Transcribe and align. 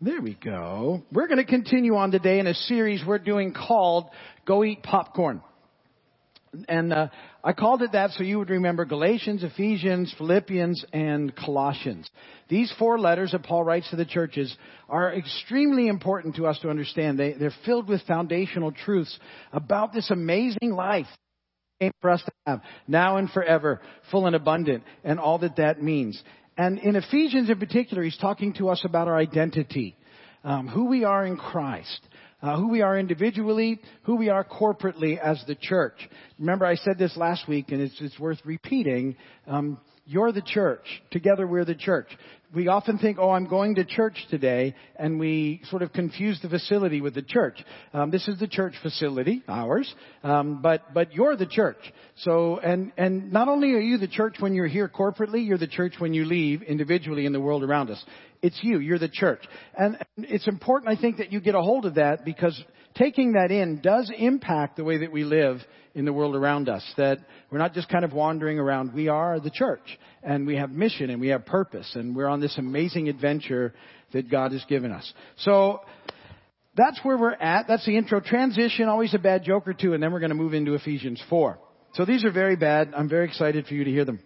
There 0.00 0.20
we 0.20 0.34
go. 0.34 1.02
We're 1.12 1.28
going 1.28 1.38
to 1.38 1.44
continue 1.44 1.94
on 1.94 2.10
today 2.10 2.40
in 2.40 2.48
a 2.48 2.54
series 2.54 3.02
we're 3.06 3.18
doing 3.18 3.54
called 3.54 4.10
Go 4.44 4.64
Eat 4.64 4.82
Popcorn. 4.82 5.40
And 6.68 6.92
uh, 6.92 7.08
I 7.44 7.52
called 7.52 7.80
it 7.82 7.92
that 7.92 8.10
so 8.10 8.24
you 8.24 8.38
would 8.38 8.50
remember 8.50 8.84
Galatians, 8.84 9.44
Ephesians, 9.44 10.12
Philippians, 10.18 10.84
and 10.92 11.34
Colossians. 11.34 12.10
These 12.48 12.74
four 12.76 12.98
letters 12.98 13.32
that 13.32 13.44
Paul 13.44 13.62
writes 13.62 13.88
to 13.90 13.96
the 13.96 14.04
churches 14.04 14.54
are 14.88 15.14
extremely 15.14 15.86
important 15.86 16.36
to 16.36 16.46
us 16.46 16.58
to 16.60 16.70
understand. 16.70 17.18
They, 17.18 17.32
they're 17.32 17.54
filled 17.64 17.88
with 17.88 18.02
foundational 18.02 18.72
truths 18.72 19.16
about 19.52 19.92
this 19.92 20.10
amazing 20.10 20.72
life 20.72 21.06
for 22.00 22.10
us 22.10 22.22
to 22.24 22.32
have 22.46 22.62
now 22.88 23.16
and 23.16 23.30
forever, 23.30 23.80
full 24.10 24.26
and 24.26 24.34
abundant, 24.34 24.82
and 25.04 25.20
all 25.20 25.38
that 25.38 25.56
that 25.56 25.82
means. 25.82 26.20
And 26.56 26.78
in 26.78 26.96
Ephesians 26.96 27.50
in 27.50 27.58
particular, 27.58 28.02
he's 28.02 28.18
talking 28.18 28.52
to 28.54 28.68
us 28.68 28.82
about 28.84 29.08
our 29.08 29.16
identity, 29.16 29.96
um, 30.44 30.68
who 30.68 30.86
we 30.86 31.04
are 31.04 31.26
in 31.26 31.36
Christ. 31.36 32.00
Uh, 32.42 32.58
who 32.58 32.68
we 32.68 32.82
are 32.82 32.98
individually, 32.98 33.80
who 34.02 34.16
we 34.16 34.28
are 34.28 34.44
corporately 34.44 35.18
as 35.18 35.42
the 35.46 35.54
church. 35.54 35.94
Remember, 36.38 36.66
I 36.66 36.74
said 36.74 36.98
this 36.98 37.16
last 37.16 37.48
week, 37.48 37.70
and 37.70 37.80
it's, 37.80 37.98
it's 38.02 38.18
worth 38.18 38.38
repeating. 38.44 39.16
Um, 39.46 39.78
you're 40.06 40.32
the 40.32 40.42
church. 40.42 40.84
Together 41.10 41.46
we're 41.46 41.64
the 41.64 41.74
church. 41.74 42.08
We 42.54 42.68
often 42.68 42.98
think, 42.98 43.18
oh, 43.18 43.30
I'm 43.30 43.48
going 43.48 43.74
to 43.76 43.84
church 43.84 44.14
today, 44.30 44.76
and 44.96 45.18
we 45.18 45.60
sort 45.70 45.82
of 45.82 45.92
confuse 45.92 46.40
the 46.40 46.48
facility 46.48 47.00
with 47.00 47.14
the 47.14 47.22
church. 47.22 47.58
Um, 47.92 48.12
this 48.12 48.28
is 48.28 48.38
the 48.38 48.46
church 48.46 48.74
facility, 48.80 49.42
ours, 49.48 49.92
um, 50.22 50.62
but 50.62 50.94
but 50.94 51.12
you're 51.12 51.36
the 51.36 51.46
church. 51.46 51.78
So, 52.18 52.58
and 52.58 52.92
and 52.96 53.32
not 53.32 53.48
only 53.48 53.72
are 53.72 53.80
you 53.80 53.98
the 53.98 54.06
church 54.06 54.36
when 54.38 54.54
you're 54.54 54.68
here 54.68 54.88
corporately, 54.88 55.44
you're 55.44 55.58
the 55.58 55.66
church 55.66 55.94
when 55.98 56.14
you 56.14 56.26
leave 56.26 56.62
individually 56.62 57.26
in 57.26 57.32
the 57.32 57.40
world 57.40 57.64
around 57.64 57.90
us. 57.90 58.04
It's 58.40 58.58
you. 58.62 58.78
You're 58.78 59.00
the 59.00 59.08
church, 59.08 59.42
and, 59.76 59.98
and 60.16 60.26
it's 60.26 60.46
important, 60.46 60.96
I 60.96 61.00
think, 61.00 61.16
that 61.16 61.32
you 61.32 61.40
get 61.40 61.56
a 61.56 61.62
hold 61.62 61.86
of 61.86 61.96
that 61.96 62.24
because 62.24 62.62
taking 62.94 63.32
that 63.32 63.50
in 63.50 63.80
does 63.80 64.12
impact 64.16 64.76
the 64.76 64.84
way 64.84 64.98
that 64.98 65.10
we 65.10 65.24
live 65.24 65.60
in 65.94 66.04
the 66.04 66.12
world 66.12 66.34
around 66.34 66.68
us. 66.68 66.84
That 66.96 67.18
we're 67.50 67.58
not 67.58 67.74
just 67.74 67.88
kind 67.88 68.04
of 68.04 68.12
wandering 68.12 68.58
around. 68.58 68.94
We 68.94 69.08
are 69.08 69.40
the 69.40 69.50
church 69.50 69.98
and 70.22 70.46
we 70.46 70.56
have 70.56 70.70
mission 70.70 71.10
and 71.10 71.20
we 71.20 71.28
have 71.28 71.46
purpose 71.46 71.90
and 71.94 72.14
we're 72.14 72.28
on 72.28 72.40
this 72.40 72.56
amazing 72.58 73.08
adventure 73.08 73.74
that 74.12 74.30
God 74.30 74.52
has 74.52 74.64
given 74.68 74.92
us. 74.92 75.12
So, 75.38 75.80
that's 76.76 76.98
where 77.04 77.16
we're 77.16 77.34
at. 77.34 77.66
That's 77.68 77.86
the 77.86 77.96
intro. 77.96 78.20
Transition, 78.20 78.88
always 78.88 79.14
a 79.14 79.18
bad 79.18 79.44
joke 79.44 79.68
or 79.68 79.74
two, 79.74 79.94
and 79.94 80.02
then 80.02 80.12
we're 80.12 80.18
going 80.18 80.30
to 80.30 80.36
move 80.36 80.54
into 80.54 80.74
Ephesians 80.74 81.22
4. 81.30 81.58
So 81.94 82.04
these 82.04 82.24
are 82.24 82.32
very 82.32 82.56
bad. 82.56 82.92
I'm 82.96 83.08
very 83.08 83.26
excited 83.26 83.66
for 83.66 83.74
you 83.74 83.84
to 83.84 83.90
hear 83.90 84.04
them. 84.04 84.18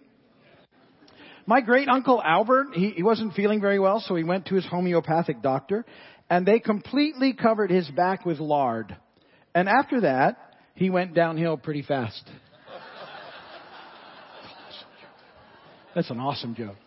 My 1.45 1.61
great 1.61 1.87
uncle 1.87 2.21
Albert, 2.23 2.69
he, 2.73 2.91
he 2.91 3.03
wasn't 3.03 3.33
feeling 3.33 3.61
very 3.61 3.79
well, 3.79 3.99
so 3.99 4.15
he 4.15 4.23
went 4.23 4.47
to 4.47 4.55
his 4.55 4.65
homeopathic 4.65 5.41
doctor, 5.41 5.85
and 6.29 6.45
they 6.45 6.59
completely 6.59 7.33
covered 7.33 7.71
his 7.71 7.87
back 7.89 8.25
with 8.25 8.39
lard. 8.39 8.95
And 9.53 9.69
after 9.69 10.01
that, 10.01 10.48
he 10.79 10.89
went 10.89 11.13
downhill 11.13 11.57
pretty 11.57 11.81
fast. 11.81 12.23
That's 15.93 16.09
an 16.09 16.21
awesome 16.21 16.55
joke. 16.55 16.77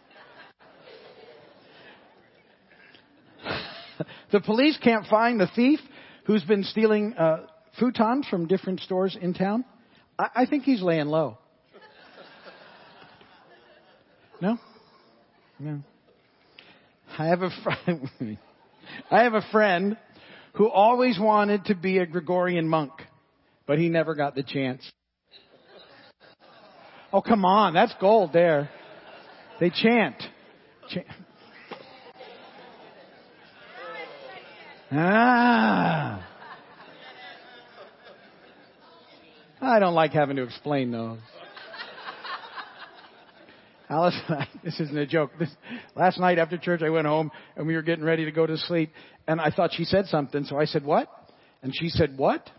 the 4.32 4.40
police 4.40 4.78
can't 4.82 5.06
find 5.08 5.38
the 5.38 5.48
thief 5.54 5.78
who's 6.24 6.42
been 6.44 6.64
stealing 6.64 7.12
uh, 7.18 7.44
futons 7.78 8.26
from 8.30 8.46
different 8.46 8.80
stores 8.80 9.14
in 9.20 9.34
town. 9.34 9.62
I, 10.18 10.28
I 10.36 10.46
think 10.46 10.64
he's 10.64 10.80
laying 10.80 11.08
low. 11.08 11.36
No? 14.40 14.58
No. 15.58 15.82
I 17.18 17.26
have 17.26 17.42
a. 17.42 17.50
I 19.10 19.22
have 19.24 19.34
a 19.34 19.42
friend 19.52 19.98
who 20.54 20.70
always 20.70 21.18
wanted 21.18 21.66
to 21.66 21.74
be 21.74 21.98
a 21.98 22.06
Gregorian 22.06 22.66
monk, 22.66 22.92
but 23.66 23.78
he 23.78 23.88
never 23.88 24.14
got 24.14 24.34
the 24.34 24.42
chance. 24.42 24.91
Oh, 27.12 27.20
come 27.20 27.44
on. 27.44 27.75
That's 27.75 27.94
gold 28.00 28.32
there. 28.32 28.70
They 29.60 29.70
chant. 29.70 30.16
chant. 30.88 31.06
Ah. 34.91 36.28
I 39.60 39.78
don't 39.78 39.94
like 39.94 40.12
having 40.12 40.37
to 40.37 40.42
explain 40.42 40.91
those. 40.91 41.19
Alice 43.88 44.19
this 44.64 44.81
isn't 44.81 44.97
a 44.97 45.06
joke. 45.06 45.32
This, 45.38 45.50
last 45.94 46.19
night 46.19 46.38
after 46.38 46.56
church, 46.56 46.82
I 46.82 46.91
went 46.91 47.06
home 47.06 47.31
and 47.56 47.66
we 47.66 47.75
were 47.75 47.82
getting 47.82 48.04
ready 48.04 48.25
to 48.25 48.32
go 48.32 48.47
to 48.47 48.56
sleep, 48.56 48.91
and 49.28 49.41
I 49.41 49.50
thought 49.50 49.70
she 49.75 49.84
said 49.84 50.06
something, 50.06 50.44
so 50.44 50.58
I 50.58 50.64
said, 50.64 50.84
"What?" 50.84 51.08
And 51.62 51.75
she 51.75 51.91
said, 51.91 52.16
"What?" 52.16 52.50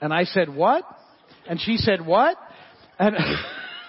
And 0.00 0.12
I 0.12 0.24
said, 0.24 0.48
"What?" 0.54 0.84
And 1.48 1.60
she 1.60 1.76
said, 1.76 2.04
"What?" 2.04 2.36
And 2.98 3.16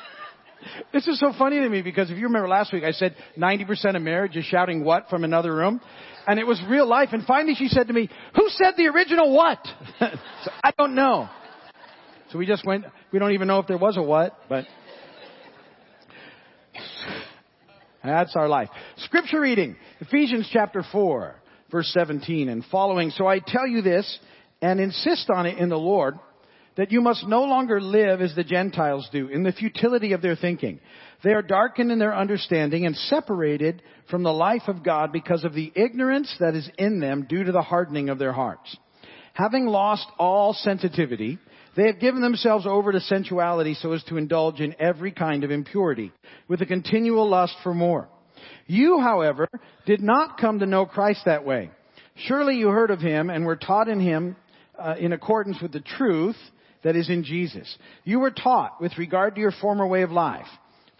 this 0.93 1.07
is 1.07 1.19
so 1.19 1.33
funny 1.37 1.59
to 1.59 1.69
me 1.69 1.81
because 1.81 2.11
if 2.11 2.17
you 2.17 2.25
remember 2.25 2.47
last 2.47 2.73
week, 2.73 2.83
I 2.83 2.91
said 2.91 3.15
90% 3.37 3.95
of 3.95 4.01
marriage 4.01 4.35
is 4.35 4.45
shouting 4.45 4.83
"What" 4.83 5.09
from 5.09 5.23
another 5.23 5.55
room, 5.55 5.81
and 6.27 6.39
it 6.39 6.45
was 6.45 6.61
real 6.67 6.87
life. 6.87 7.09
And 7.13 7.25
finally, 7.25 7.55
she 7.55 7.67
said 7.67 7.87
to 7.87 7.93
me, 7.93 8.09
"Who 8.35 8.49
said 8.49 8.73
the 8.77 8.87
original 8.87 9.33
what?" 9.33 9.59
so 9.99 10.51
I 10.63 10.71
don't 10.77 10.95
know. 10.95 11.29
So 12.31 12.37
we 12.37 12.45
just 12.45 12.65
went. 12.65 12.85
We 13.11 13.19
don't 13.19 13.33
even 13.33 13.47
know 13.47 13.59
if 13.59 13.67
there 13.67 13.77
was 13.77 13.97
a 13.97 14.01
what, 14.01 14.37
but. 14.49 14.65
That's 18.03 18.35
our 18.35 18.47
life. 18.47 18.69
Scripture 18.97 19.39
reading, 19.39 19.75
Ephesians 19.99 20.49
chapter 20.51 20.83
4, 20.91 21.35
verse 21.69 21.91
17 21.93 22.49
and 22.49 22.65
following. 22.65 23.11
So 23.11 23.27
I 23.27 23.39
tell 23.39 23.67
you 23.67 23.81
this 23.81 24.19
and 24.61 24.79
insist 24.79 25.29
on 25.29 25.45
it 25.45 25.57
in 25.57 25.69
the 25.69 25.77
Lord 25.77 26.17
that 26.77 26.91
you 26.91 27.01
must 27.01 27.27
no 27.27 27.43
longer 27.43 27.81
live 27.81 28.21
as 28.21 28.33
the 28.33 28.43
Gentiles 28.43 29.07
do 29.11 29.27
in 29.27 29.43
the 29.43 29.51
futility 29.51 30.13
of 30.13 30.21
their 30.21 30.35
thinking. 30.35 30.79
They 31.23 31.31
are 31.31 31.41
darkened 31.41 31.91
in 31.91 31.99
their 31.99 32.15
understanding 32.15 32.85
and 32.85 32.95
separated 32.95 33.81
from 34.09 34.23
the 34.23 34.31
life 34.31 34.63
of 34.67 34.83
God 34.83 35.11
because 35.11 35.43
of 35.43 35.53
the 35.53 35.71
ignorance 35.75 36.33
that 36.39 36.55
is 36.55 36.69
in 36.77 36.99
them 36.99 37.25
due 37.27 37.43
to 37.43 37.51
the 37.51 37.61
hardening 37.61 38.09
of 38.09 38.19
their 38.19 38.31
hearts. 38.31 38.75
Having 39.33 39.67
lost 39.67 40.07
all 40.17 40.53
sensitivity, 40.53 41.39
they 41.75 41.87
have 41.87 41.99
given 41.99 42.21
themselves 42.21 42.65
over 42.65 42.91
to 42.91 42.99
sensuality 42.99 43.75
so 43.75 43.91
as 43.93 44.03
to 44.05 44.17
indulge 44.17 44.59
in 44.59 44.75
every 44.79 45.11
kind 45.11 45.43
of 45.43 45.51
impurity, 45.51 46.11
with 46.47 46.61
a 46.61 46.65
continual 46.65 47.29
lust 47.29 47.55
for 47.63 47.73
more. 47.73 48.09
You, 48.67 48.99
however, 48.99 49.47
did 49.85 50.01
not 50.01 50.37
come 50.37 50.59
to 50.59 50.65
know 50.65 50.85
Christ 50.85 51.21
that 51.25 51.45
way. 51.45 51.71
Surely 52.15 52.55
you 52.55 52.69
heard 52.69 52.91
of 52.91 52.99
him 52.99 53.29
and 53.29 53.45
were 53.45 53.55
taught 53.55 53.87
in 53.87 53.99
him 53.99 54.35
uh, 54.81 54.95
in 54.99 55.13
accordance 55.13 55.57
with 55.61 55.71
the 55.71 55.79
truth 55.79 56.37
that 56.83 56.95
is 56.95 57.09
in 57.09 57.23
Jesus. 57.23 57.77
You 58.03 58.19
were 58.19 58.31
taught 58.31 58.81
with 58.81 58.97
regard 58.97 59.35
to 59.35 59.41
your 59.41 59.53
former 59.61 59.85
way 59.85 60.01
of 60.01 60.11
life 60.11 60.47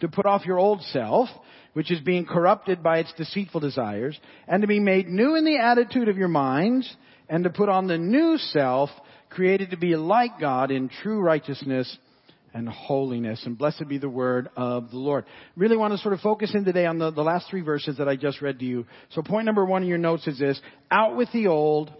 to 0.00 0.08
put 0.08 0.26
off 0.26 0.44
your 0.44 0.58
old 0.58 0.82
self, 0.82 1.28
which 1.72 1.90
is 1.90 2.00
being 2.00 2.26
corrupted 2.26 2.82
by 2.82 2.98
its 2.98 3.12
deceitful 3.16 3.60
desires, 3.60 4.18
and 4.46 4.62
to 4.62 4.68
be 4.68 4.80
made 4.80 5.08
new 5.08 5.36
in 5.36 5.44
the 5.44 5.58
attitude 5.58 6.08
of 6.08 6.16
your 6.16 6.28
minds, 6.28 6.94
and 7.28 7.44
to 7.44 7.50
put 7.50 7.68
on 7.68 7.86
the 7.86 7.98
new 7.98 8.36
self, 8.36 8.90
created 9.30 9.70
to 9.70 9.76
be 9.76 9.96
like 9.96 10.38
God 10.38 10.70
in 10.70 10.88
true 10.88 11.20
righteousness 11.20 11.96
and 12.52 12.68
holiness. 12.68 13.42
And 13.46 13.56
blessed 13.56 13.88
be 13.88 13.98
the 13.98 14.08
word 14.08 14.50
of 14.56 14.90
the 14.90 14.98
Lord. 14.98 15.24
Really 15.56 15.76
want 15.76 15.94
to 15.94 15.98
sort 15.98 16.14
of 16.14 16.20
focus 16.20 16.52
in 16.54 16.64
today 16.64 16.84
on 16.84 16.98
the, 16.98 17.10
the 17.10 17.22
last 17.22 17.48
three 17.48 17.62
verses 17.62 17.96
that 17.98 18.08
I 18.08 18.16
just 18.16 18.42
read 18.42 18.58
to 18.58 18.64
you. 18.64 18.86
So 19.10 19.22
point 19.22 19.46
number 19.46 19.64
one 19.64 19.82
in 19.82 19.88
your 19.88 19.98
notes 19.98 20.26
is 20.26 20.38
this, 20.38 20.60
out 20.90 21.16
with 21.16 21.30
the 21.32 21.46
old 21.46 21.90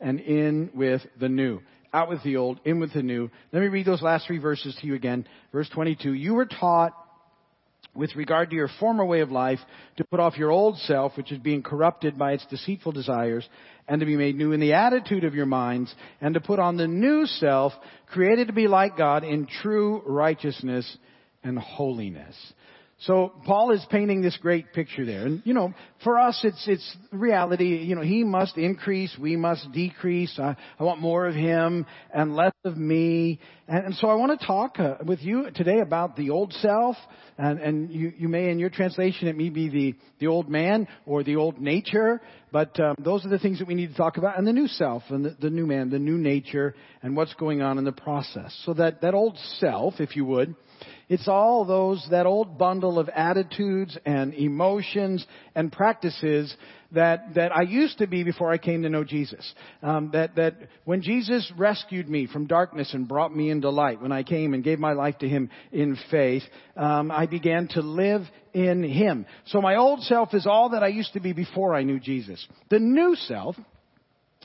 and 0.00 0.20
in 0.20 0.70
with 0.74 1.02
the 1.18 1.28
new. 1.28 1.60
Out 1.92 2.08
with 2.08 2.22
the 2.24 2.36
old, 2.36 2.60
in 2.64 2.80
with 2.80 2.92
the 2.92 3.02
new. 3.02 3.30
Let 3.52 3.60
me 3.60 3.68
read 3.68 3.86
those 3.86 4.02
last 4.02 4.26
three 4.26 4.38
verses 4.38 4.76
to 4.80 4.86
you 4.86 4.94
again. 4.94 5.26
Verse 5.52 5.68
22. 5.68 6.12
You 6.12 6.34
were 6.34 6.46
taught 6.46 6.92
with 7.94 8.14
regard 8.16 8.50
to 8.50 8.56
your 8.56 8.68
former 8.80 9.04
way 9.04 9.20
of 9.20 9.30
life 9.30 9.60
to 9.96 10.04
put 10.04 10.20
off 10.20 10.36
your 10.36 10.50
old 10.50 10.76
self, 10.78 11.16
which 11.16 11.30
is 11.30 11.38
being 11.38 11.62
corrupted 11.62 12.18
by 12.18 12.32
its 12.32 12.44
deceitful 12.46 12.92
desires, 12.92 13.48
and 13.86 14.00
to 14.00 14.06
be 14.06 14.16
made 14.16 14.36
new 14.36 14.52
in 14.52 14.60
the 14.60 14.72
attitude 14.72 15.24
of 15.24 15.34
your 15.34 15.46
minds, 15.46 15.94
and 16.20 16.34
to 16.34 16.40
put 16.40 16.58
on 16.58 16.76
the 16.76 16.88
new 16.88 17.26
self, 17.26 17.72
created 18.06 18.48
to 18.48 18.52
be 18.52 18.66
like 18.66 18.96
God 18.96 19.22
in 19.22 19.46
true 19.62 20.02
righteousness 20.06 20.96
and 21.42 21.58
holiness. 21.58 22.34
So 23.00 23.32
Paul 23.44 23.72
is 23.72 23.84
painting 23.90 24.22
this 24.22 24.36
great 24.40 24.72
picture 24.72 25.04
there. 25.04 25.26
And, 25.26 25.42
you 25.44 25.52
know, 25.52 25.74
for 26.04 26.18
us, 26.18 26.40
it's, 26.44 26.64
it's 26.68 26.96
reality. 27.10 27.78
You 27.78 27.96
know, 27.96 28.02
he 28.02 28.22
must 28.22 28.56
increase, 28.56 29.14
we 29.20 29.36
must 29.36 29.70
decrease. 29.72 30.38
I, 30.38 30.56
I 30.78 30.84
want 30.84 31.00
more 31.00 31.26
of 31.26 31.34
him 31.34 31.86
and 32.14 32.36
less 32.36 32.52
of 32.64 32.76
me. 32.76 33.40
And, 33.66 33.86
and 33.86 33.94
so 33.96 34.08
I 34.08 34.14
want 34.14 34.38
to 34.38 34.46
talk 34.46 34.78
uh, 34.78 34.94
with 35.04 35.20
you 35.20 35.50
today 35.54 35.80
about 35.80 36.16
the 36.16 36.30
old 36.30 36.52
self. 36.54 36.96
And, 37.36 37.58
and 37.58 37.90
you, 37.90 38.12
you 38.16 38.28
may, 38.28 38.50
in 38.50 38.60
your 38.60 38.70
translation, 38.70 39.26
it 39.26 39.36
may 39.36 39.48
be 39.48 39.68
the, 39.68 39.94
the 40.20 40.28
old 40.28 40.48
man 40.48 40.86
or 41.04 41.24
the 41.24 41.36
old 41.36 41.60
nature. 41.60 42.22
But 42.52 42.78
um, 42.78 42.94
those 42.98 43.26
are 43.26 43.28
the 43.28 43.40
things 43.40 43.58
that 43.58 43.66
we 43.66 43.74
need 43.74 43.90
to 43.90 43.96
talk 43.96 44.18
about. 44.18 44.38
And 44.38 44.46
the 44.46 44.52
new 44.52 44.68
self 44.68 45.02
and 45.08 45.24
the, 45.24 45.36
the 45.40 45.50
new 45.50 45.66
man, 45.66 45.90
the 45.90 45.98
new 45.98 46.16
nature, 46.16 46.76
and 47.02 47.16
what's 47.16 47.34
going 47.34 47.60
on 47.60 47.76
in 47.76 47.84
the 47.84 47.92
process. 47.92 48.56
So 48.64 48.72
that, 48.74 49.00
that 49.02 49.14
old 49.14 49.36
self, 49.58 49.94
if 49.98 50.14
you 50.14 50.24
would, 50.26 50.54
It's 51.08 51.28
all 51.28 51.64
those, 51.64 52.06
that 52.10 52.26
old 52.26 52.58
bundle 52.58 52.98
of 52.98 53.08
attitudes 53.08 53.96
and 54.04 54.34
emotions 54.34 55.26
and 55.54 55.70
practices 55.70 56.54
that, 56.92 57.34
that 57.34 57.54
I 57.54 57.62
used 57.62 57.98
to 57.98 58.06
be 58.06 58.22
before 58.22 58.50
I 58.50 58.58
came 58.58 58.82
to 58.82 58.88
know 58.88 59.04
Jesus. 59.04 59.54
Um, 59.82 60.10
that, 60.12 60.36
that 60.36 60.54
when 60.84 61.02
Jesus 61.02 61.52
rescued 61.56 62.08
me 62.08 62.26
from 62.26 62.46
darkness 62.46 62.94
and 62.94 63.06
brought 63.06 63.34
me 63.34 63.50
into 63.50 63.70
light, 63.70 64.00
when 64.00 64.12
I 64.12 64.22
came 64.22 64.54
and 64.54 64.64
gave 64.64 64.78
my 64.78 64.92
life 64.92 65.18
to 65.18 65.28
Him 65.28 65.50
in 65.72 65.98
faith, 66.10 66.42
um, 66.76 67.10
I 67.10 67.26
began 67.26 67.68
to 67.68 67.80
live 67.80 68.22
in 68.52 68.82
Him. 68.82 69.26
So 69.46 69.60
my 69.60 69.76
old 69.76 70.02
self 70.02 70.34
is 70.34 70.46
all 70.46 70.70
that 70.70 70.82
I 70.82 70.88
used 70.88 71.12
to 71.14 71.20
be 71.20 71.32
before 71.32 71.74
I 71.74 71.82
knew 71.82 72.00
Jesus. 72.00 72.46
The 72.70 72.78
new 72.78 73.16
self, 73.16 73.56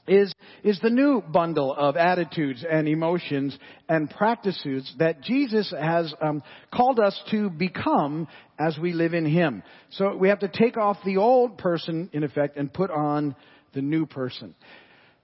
is, 0.10 0.34
is 0.64 0.80
the 0.82 0.90
new 0.90 1.22
bundle 1.22 1.74
of 1.74 1.96
attitudes 1.96 2.66
and 2.70 2.88
emotions 2.88 3.58
and 3.88 4.10
practices 4.10 4.92
that 5.00 5.22
Jesus 5.22 5.74
has 5.80 6.14
um, 6.22 6.44
called 6.74 7.00
us 7.00 7.20
to 7.32 7.50
become 7.50 8.28
as 8.58 8.78
we 8.78 8.94
live 8.94 9.14
in 9.14 9.26
Him. 9.26 9.64
So 9.92 10.16
we 10.16 10.30
have 10.30 10.40
to 10.40 10.48
take 10.48 10.78
off 10.78 10.98
the 11.06 11.18
old 11.18 11.58
person, 11.58 12.10
in 12.14 12.24
effect, 12.24 12.58
and 12.58 12.74
put 12.74 12.92
on 12.92 13.36
the 13.74 13.82
new 13.82 14.06
person. 14.06 14.56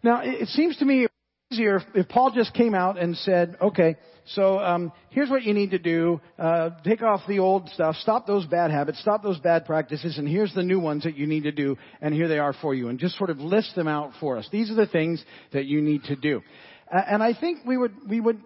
Now, 0.04 0.22
it, 0.24 0.48
seems 0.50 0.78
to 0.78 0.86
me 0.86 1.08
easier 1.52 1.82
if 1.94 2.08
Paul 2.10 2.32
just 2.32 2.54
came 2.54 2.74
out 2.74 2.98
and 2.98 3.16
said, 3.18 3.56
okay, 3.62 3.98
so 4.26 4.58
um, 4.60 4.92
here's 5.10 5.30
what 5.30 5.44
you 5.44 5.54
need 5.54 5.72
to 5.72 5.80
do. 5.80 6.20
Uh, 6.40 6.72
take 6.84 7.04
off 7.04 7.22
the 7.28 7.40
old 7.40 7.70
stuff. 7.70 7.96
Stop 7.98 8.26
those 8.26 8.46
bad 8.46 8.72
habits. 8.72 9.00
Stop 9.00 9.22
those 9.22 9.40
bad 9.40 9.66
practices. 9.66 10.18
And 10.18 10.28
here's 10.28 10.54
the 10.56 10.64
new 10.64 10.80
ones 10.80 11.04
that 11.04 11.16
you 11.16 11.28
need 11.28 11.44
to 11.44 11.52
do. 11.52 11.78
And 12.02 12.14
here 12.14 12.28
they 12.28 12.40
are 12.40 12.54
for 12.54 12.74
you. 12.74 12.90
And 12.90 12.98
just 12.98 13.18
sort 13.18 13.30
of 13.30 13.38
list 13.38 13.76
them 13.76 13.88
out 13.88 14.14
for 14.20 14.38
us. 14.38 14.48
These 14.52 14.72
are 14.72 14.76
the 14.76 14.88
things 14.88 15.24
that 15.54 15.66
you 15.66 15.82
need 15.82 16.04
to 16.06 16.16
do. 16.16 16.42
And 16.90 17.22
I 17.22 17.34
think 17.40 17.60
we 17.66 17.78
would 17.78 17.94
we 18.08 18.20
would 18.20 18.40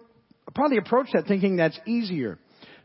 probably 0.54 0.78
approach 0.78 1.08
that 1.14 1.26
thinking 1.26 1.56
that's 1.56 1.78
easier. 1.86 2.38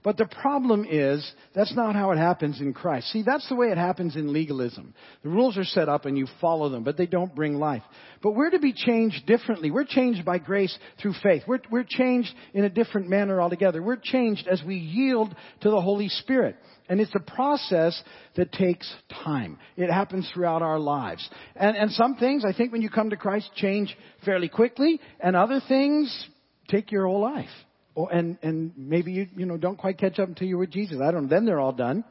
But 0.06 0.18
the 0.18 0.28
problem 0.28 0.86
is, 0.88 1.28
that's 1.56 1.76
not 1.76 1.96
how 1.96 2.12
it 2.12 2.20
happens 2.20 2.62
in 2.62 2.76
Christ. 2.76 3.12
See, 3.12 3.24
that's 3.24 3.50
the 3.50 3.56
way 3.56 3.70
it 3.70 3.78
happens 3.80 4.16
in 4.16 4.32
legalism. 4.32 4.94
The 5.24 5.30
rules 5.30 5.58
are 5.58 5.64
set 5.64 5.90
up 5.90 6.06
and 6.06 6.16
you 6.16 6.28
follow 6.40 6.70
them, 6.70 6.84
but 6.84 6.96
they 6.96 7.08
don't 7.08 7.34
bring 7.34 7.56
life. 7.56 7.82
But 8.22 8.36
we're 8.36 8.52
to 8.52 8.60
be 8.60 8.72
changed 8.72 9.26
differently. 9.26 9.72
We're 9.72 9.84
changed 9.84 10.24
by 10.24 10.38
grace 10.38 10.78
through 11.02 11.16
faith. 11.24 11.42
We're, 11.48 11.62
we're 11.72 11.88
changed 11.90 12.30
in 12.54 12.66
a 12.66 12.70
different 12.70 13.10
manner 13.10 13.42
altogether. 13.42 13.82
We're 13.82 13.96
changed 13.96 14.48
as 14.48 14.62
we 14.62 14.76
yield 14.76 15.36
to 15.62 15.72
the 15.72 15.82
Holy 15.82 16.10
Spirit. 16.10 16.56
And 16.88 17.02
it's 17.02 17.16
a 17.16 17.32
process 17.32 18.00
that 18.36 18.52
takes 18.52 18.88
time. 19.24 19.58
It 19.76 19.92
happens 19.92 20.30
throughout 20.32 20.62
our 20.62 20.78
lives. 20.78 21.28
And, 21.56 21.76
and 21.76 21.90
some 21.90 22.18
things, 22.18 22.46
I 22.46 22.54
think 22.54 22.72
when 22.72 22.84
you 22.84 22.92
come 22.92 23.10
to 23.10 23.18
Christ, 23.18 23.50
change 23.56 23.98
fairly 24.24 24.50
quickly, 24.50 25.02
and 25.20 25.36
other 25.36 25.62
things 25.68 26.28
take 26.70 26.92
your 26.92 27.08
whole 27.08 27.22
life. 27.22 27.50
Oh, 27.96 28.08
and, 28.08 28.38
and 28.42 28.74
maybe 28.76 29.14
you, 29.14 29.28
you 29.36 29.46
know, 29.46 29.58
don't 29.58 29.78
quite 29.78 29.98
catch 29.98 30.20
up 30.20 30.28
until 30.28 30.48
you're 30.48 30.58
with 30.58 30.72
Jesus. 30.72 30.98
I 31.02 31.12
don't 31.12 31.24
know. 31.24 31.30
Then 31.30 31.46
they're 31.46 31.60
all 31.60 31.72
done. 31.72 32.04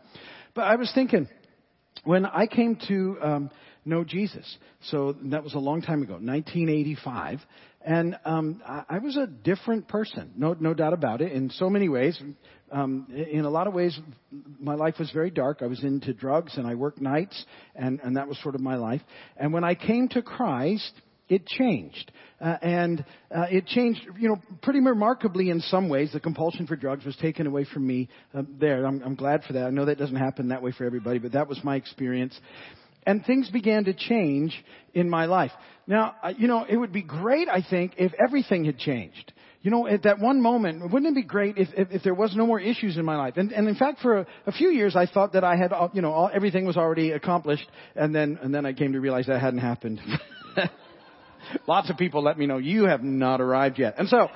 But 0.55 0.63
I 0.63 0.77
was 0.77 0.91
thinking, 0.95 1.29
when 2.05 2.25
I 2.27 2.47
came 2.47 2.79
to 2.89 3.17
um, 3.23 3.51
know 3.85 4.05
Jesus, 4.05 4.57
so 4.89 5.15
that 5.25 5.45
was 5.45 5.55
a 5.55 5.59
long 5.59 5.83
time 5.83 6.03
ago, 6.03 6.15
1985, 6.15 7.41
and 7.85 8.17
um, 8.25 8.63
I, 8.67 8.85
I 8.89 8.99
was 8.99 9.17
a 9.17 9.27
different 9.27 9.89
person, 9.89 10.33
no, 10.37 10.57
no 10.59 10.73
doubt 10.73 10.95
about 10.95 11.21
it, 11.21 11.33
in 11.33 11.51
so 11.51 11.69
many 11.69 11.89
ways. 11.89 12.21
Um, 12.73 13.07
in 13.15 13.45
a 13.45 13.51
lot 13.51 13.67
of 13.67 13.75
ways, 13.75 13.99
my 14.59 14.75
life 14.75 14.95
was 14.99 15.11
very 15.11 15.31
dark. 15.31 15.59
I 15.61 15.67
was 15.67 15.85
into 15.85 16.13
drugs 16.15 16.57
and 16.57 16.67
I 16.67 16.75
worked 16.75 17.01
nights, 17.01 17.45
and, 17.77 18.01
and 18.01 18.17
that 18.17 18.27
was 18.27 18.41
sort 18.43 18.55
of 18.55 18.63
my 18.63 18.77
life. 18.77 19.03
And 19.37 19.53
when 19.53 19.65
I 19.65 19.75
came 19.75 20.09
to 20.09 20.23
Christ, 20.23 20.93
it 21.29 21.47
changed. 21.47 22.13
Uh, 22.41 22.57
and 22.61 23.05
uh, 23.35 23.47
it 23.51 23.67
changed, 23.67 24.01
you 24.19 24.29
know, 24.29 24.37
pretty 24.63 24.81
remarkably 24.81 25.51
in 25.51 25.61
some 25.61 25.89
ways. 25.89 26.13
The 26.13 26.21
compulsion 26.21 26.67
for 26.67 26.77
drugs 26.77 27.05
was 27.05 27.17
taken 27.17 27.47
away 27.47 27.65
from 27.65 27.87
me 27.87 28.09
uh, 28.35 28.43
there. 28.61 28.85
I'm, 28.85 29.03
I'm 29.03 29.15
glad 29.15 29.45
for 29.45 29.55
that. 29.55 29.67
I 29.67 29.71
know 29.71 29.87
that 29.87 29.99
doesn't 29.99 30.17
happen 30.17 30.49
that 30.49 30.63
way 30.63 30.73
for 30.73 30.85
everybody, 30.85 31.19
but 31.19 31.33
that 31.33 31.49
was 31.49 31.59
my 31.65 31.77
experience. 31.77 32.39
And 33.07 33.25
things 33.25 33.49
began 33.51 33.85
to 33.85 33.95
change 33.95 34.55
in 34.95 35.09
my 35.09 35.27
life. 35.27 35.53
Now, 35.87 36.15
uh, 36.23 36.33
you 36.37 36.49
know, 36.49 36.65
it 36.69 36.77
would 36.77 36.93
be 36.93 37.03
great, 37.03 37.49
I 37.49 37.63
think, 37.69 37.95
if 37.99 38.13
everything 38.23 38.65
had 38.65 38.79
changed. 38.79 39.33
You 39.63 39.71
know, 39.71 39.87
at 39.87 40.03
that 40.03 40.19
one 40.19 40.43
moment, 40.43 40.93
wouldn't 40.93 41.11
it 41.11 41.15
be 41.15 41.27
great 41.27 41.57
if, 41.57 41.69
if, 41.75 41.89
if 41.91 42.03
there 42.03 42.15
was 42.15 42.37
no 42.37 42.47
more 42.47 42.61
issues 42.61 42.99
in 42.99 43.05
my 43.07 43.17
life? 43.17 43.39
And, 43.39 43.51
and 43.51 43.67
in 43.67 43.77
fact, 43.77 44.01
for 44.01 44.19
a, 44.19 44.27
a 44.47 44.53
few 44.53 44.69
years, 44.69 44.95
I 44.95 45.07
thought 45.07 45.33
that 45.33 45.45
I 45.45 45.57
had, 45.57 45.73
you 45.95 46.03
know, 46.03 46.13
all, 46.13 46.31
everything 46.35 46.67
was 46.67 46.77
already 46.77 47.13
accomplished, 47.13 47.67
and 47.97 48.15
then 48.15 48.39
and 48.43 48.55
then 48.55 48.67
I 48.67 48.75
came 48.75 48.93
to 48.93 49.01
realize 49.01 49.27
that 49.27 49.41
hadn't 49.41 49.61
happened. 49.61 50.01
Lots 51.67 51.91
of 51.91 51.97
people 51.97 52.23
let 52.23 52.39
me 52.39 52.47
know 52.47 52.59
you 52.59 52.85
have 52.85 53.03
not 53.03 53.41
arrived 53.41 53.79
yet. 53.79 53.95
And 53.99 54.09
so, 54.09 54.29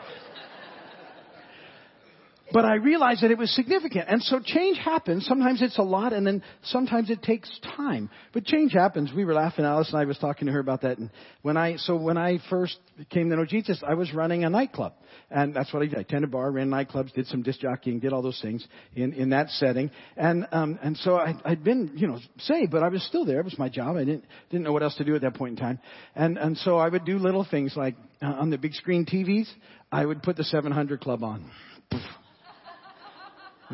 but 2.52 2.64
I 2.64 2.76
realized 2.76 3.22
that 3.22 3.30
it 3.30 3.38
was 3.38 3.54
significant. 3.54 4.06
And 4.08 4.22
so 4.22 4.40
change 4.40 4.78
happens. 4.78 5.26
Sometimes 5.26 5.62
it's 5.62 5.78
a 5.78 5.82
lot 5.82 6.12
and 6.12 6.26
then 6.26 6.42
sometimes 6.62 7.10
it 7.10 7.22
takes 7.22 7.50
time. 7.76 8.10
But 8.32 8.44
change 8.44 8.72
happens. 8.72 9.12
We 9.14 9.24
were 9.24 9.34
laughing, 9.34 9.64
Alice 9.64 9.88
and 9.88 9.98
I 9.98 10.04
was 10.04 10.18
talking 10.18 10.46
to 10.46 10.52
her 10.52 10.60
about 10.60 10.82
that. 10.82 10.98
And 10.98 11.10
when 11.42 11.56
I, 11.56 11.76
so 11.76 11.96
when 11.96 12.16
I 12.16 12.38
first 12.48 12.76
came 13.10 13.30
to 13.30 13.36
know 13.36 13.44
Jesus, 13.44 13.82
I 13.86 13.94
was 13.94 14.12
running 14.14 14.44
a 14.44 14.50
nightclub. 14.50 14.94
And 15.30 15.54
that's 15.54 15.72
what 15.72 15.82
I 15.82 15.86
did. 15.86 15.98
I 15.98 16.02
tended 16.02 16.30
bar, 16.30 16.50
ran 16.50 16.68
nightclubs, 16.68 17.12
did 17.12 17.26
some 17.26 17.42
disc 17.42 17.60
jockeying, 17.60 18.00
did 18.00 18.12
all 18.12 18.22
those 18.22 18.40
things 18.40 18.66
in, 18.94 19.12
in 19.12 19.30
that 19.30 19.50
setting. 19.50 19.90
And, 20.16 20.46
um, 20.52 20.78
and 20.82 20.96
so 20.96 21.16
I, 21.16 21.34
I'd 21.44 21.62
been, 21.62 21.92
you 21.96 22.06
know, 22.06 22.18
saved, 22.38 22.70
but 22.70 22.82
I 22.82 22.88
was 22.88 23.02
still 23.04 23.24
there. 23.24 23.40
It 23.40 23.44
was 23.44 23.58
my 23.58 23.68
job. 23.68 23.96
I 23.96 24.04
didn't, 24.04 24.24
didn't 24.50 24.64
know 24.64 24.72
what 24.72 24.82
else 24.82 24.96
to 24.96 25.04
do 25.04 25.14
at 25.14 25.22
that 25.22 25.34
point 25.34 25.58
in 25.58 25.64
time. 25.64 25.78
And, 26.14 26.38
and 26.38 26.56
so 26.58 26.78
I 26.78 26.88
would 26.88 27.04
do 27.04 27.18
little 27.18 27.46
things 27.48 27.74
like 27.76 27.96
uh, 28.22 28.26
on 28.26 28.50
the 28.50 28.58
big 28.58 28.74
screen 28.74 29.04
TVs, 29.04 29.48
I 29.92 30.04
would 30.04 30.22
put 30.22 30.36
the 30.36 30.44
700 30.44 31.00
Club 31.00 31.22
on. 31.22 31.50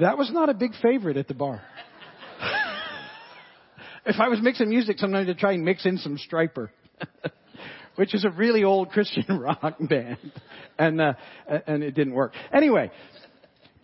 That 0.00 0.18
was 0.18 0.30
not 0.32 0.48
a 0.48 0.54
big 0.54 0.72
favorite 0.82 1.16
at 1.16 1.28
the 1.28 1.34
bar. 1.34 1.62
if 4.06 4.16
I 4.18 4.28
was 4.28 4.40
mixing 4.42 4.68
music, 4.68 4.98
sometimes 4.98 5.28
I'd 5.28 5.38
try 5.38 5.52
and 5.52 5.64
mix 5.64 5.86
in 5.86 5.98
some 5.98 6.18
Stryper, 6.18 6.70
which 7.96 8.12
is 8.12 8.24
a 8.24 8.30
really 8.30 8.64
old 8.64 8.90
Christian 8.90 9.38
rock 9.38 9.76
band, 9.80 10.32
and 10.78 11.00
uh, 11.00 11.14
and 11.66 11.84
it 11.84 11.92
didn't 11.94 12.14
work. 12.14 12.32
Anyway, 12.52 12.90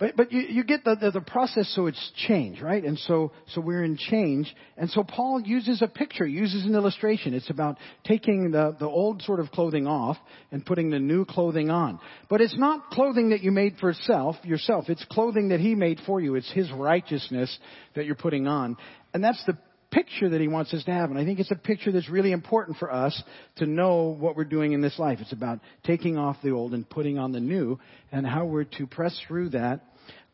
but, 0.00 0.16
but 0.16 0.32
you, 0.32 0.40
you 0.40 0.64
get 0.64 0.82
the, 0.82 0.96
the, 0.98 1.10
the, 1.10 1.20
process, 1.20 1.70
so 1.76 1.86
it's 1.86 2.12
change, 2.26 2.62
right? 2.62 2.82
And 2.82 2.98
so, 3.00 3.32
so 3.52 3.60
we're 3.60 3.84
in 3.84 3.98
change. 3.98 4.52
And 4.78 4.88
so 4.88 5.04
Paul 5.04 5.42
uses 5.44 5.82
a 5.82 5.88
picture, 5.88 6.26
uses 6.26 6.64
an 6.64 6.74
illustration. 6.74 7.34
It's 7.34 7.50
about 7.50 7.76
taking 8.04 8.50
the, 8.50 8.74
the 8.80 8.86
old 8.86 9.20
sort 9.20 9.40
of 9.40 9.50
clothing 9.50 9.86
off 9.86 10.16
and 10.50 10.64
putting 10.64 10.88
the 10.88 10.98
new 10.98 11.26
clothing 11.26 11.68
on. 11.68 12.00
But 12.30 12.40
it's 12.40 12.56
not 12.56 12.88
clothing 12.88 13.28
that 13.30 13.42
you 13.42 13.50
made 13.50 13.76
for 13.78 13.92
self, 13.92 14.36
yourself. 14.42 14.86
It's 14.88 15.04
clothing 15.10 15.50
that 15.50 15.60
he 15.60 15.74
made 15.74 16.00
for 16.06 16.18
you. 16.18 16.34
It's 16.34 16.50
his 16.50 16.72
righteousness 16.72 17.54
that 17.94 18.06
you're 18.06 18.14
putting 18.14 18.46
on. 18.46 18.78
And 19.12 19.22
that's 19.22 19.44
the 19.44 19.58
picture 19.90 20.30
that 20.30 20.40
he 20.40 20.48
wants 20.48 20.72
us 20.72 20.82
to 20.84 20.92
have. 20.92 21.10
And 21.10 21.18
I 21.18 21.26
think 21.26 21.40
it's 21.40 21.50
a 21.50 21.56
picture 21.56 21.92
that's 21.92 22.08
really 22.08 22.32
important 22.32 22.78
for 22.78 22.90
us 22.90 23.22
to 23.56 23.66
know 23.66 24.16
what 24.18 24.34
we're 24.34 24.44
doing 24.44 24.72
in 24.72 24.80
this 24.80 24.98
life. 24.98 25.18
It's 25.20 25.32
about 25.32 25.60
taking 25.84 26.16
off 26.16 26.36
the 26.42 26.52
old 26.52 26.72
and 26.72 26.88
putting 26.88 27.18
on 27.18 27.32
the 27.32 27.40
new 27.40 27.78
and 28.10 28.26
how 28.26 28.46
we're 28.46 28.64
to 28.64 28.86
press 28.86 29.20
through 29.28 29.50
that 29.50 29.82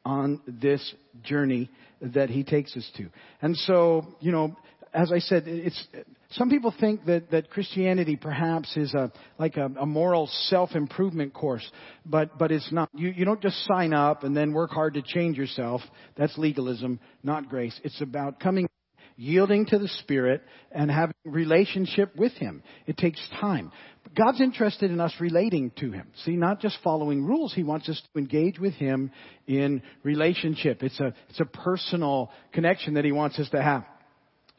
on 0.06 0.40
this 0.46 0.94
journey 1.24 1.68
that 2.00 2.30
he 2.30 2.44
takes 2.44 2.76
us 2.76 2.88
to. 2.96 3.08
And 3.42 3.56
so, 3.56 4.06
you 4.20 4.30
know, 4.30 4.56
as 4.94 5.10
I 5.10 5.18
said, 5.18 5.42
it's, 5.46 5.86
some 6.30 6.48
people 6.48 6.72
think 6.78 7.04
that, 7.06 7.32
that 7.32 7.50
Christianity 7.50 8.14
perhaps 8.14 8.76
is 8.76 8.94
a, 8.94 9.10
like 9.36 9.56
a, 9.56 9.66
a 9.80 9.84
moral 9.84 10.28
self-improvement 10.48 11.34
course, 11.34 11.68
but, 12.04 12.38
but 12.38 12.52
it's 12.52 12.70
not. 12.70 12.88
You, 12.94 13.08
you 13.08 13.24
don't 13.24 13.42
just 13.42 13.64
sign 13.66 13.92
up 13.92 14.22
and 14.22 14.34
then 14.36 14.52
work 14.52 14.70
hard 14.70 14.94
to 14.94 15.02
change 15.02 15.36
yourself. 15.36 15.80
That's 16.16 16.38
legalism, 16.38 17.00
not 17.24 17.48
grace. 17.48 17.78
It's 17.82 18.00
about 18.00 18.38
coming 18.38 18.68
yielding 19.16 19.66
to 19.66 19.78
the 19.78 19.88
Spirit 19.88 20.42
and 20.70 20.90
having 20.90 21.14
relationship 21.24 22.14
with 22.16 22.32
Him. 22.32 22.62
It 22.86 22.96
takes 22.96 23.20
time. 23.40 23.72
God's 24.16 24.40
interested 24.40 24.90
in 24.90 24.98
us 24.98 25.12
relating 25.20 25.70
to 25.78 25.92
Him. 25.92 26.08
See, 26.24 26.36
not 26.36 26.60
just 26.60 26.78
following 26.82 27.24
rules. 27.24 27.52
He 27.52 27.62
wants 27.62 27.88
us 27.88 28.00
to 28.12 28.18
engage 28.18 28.58
with 28.58 28.74
Him 28.74 29.10
in 29.46 29.82
relationship. 30.02 30.82
It's 30.82 30.98
a, 31.00 31.12
it's 31.28 31.40
a 31.40 31.44
personal 31.44 32.30
connection 32.52 32.94
that 32.94 33.04
He 33.04 33.12
wants 33.12 33.38
us 33.38 33.48
to 33.50 33.62
have. 33.62 33.84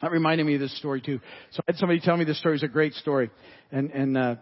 That 0.00 0.12
reminded 0.12 0.46
me 0.46 0.54
of 0.54 0.60
this 0.60 0.76
story 0.78 1.00
too. 1.00 1.20
So 1.50 1.60
I 1.66 1.72
had 1.72 1.76
somebody 1.76 1.98
tell 1.98 2.16
me 2.16 2.24
this 2.24 2.38
story. 2.38 2.54
It's 2.54 2.62
a 2.62 2.68
great 2.68 2.94
story. 2.94 3.30
And, 3.72 3.90
and, 3.90 4.16
uh, 4.16 4.36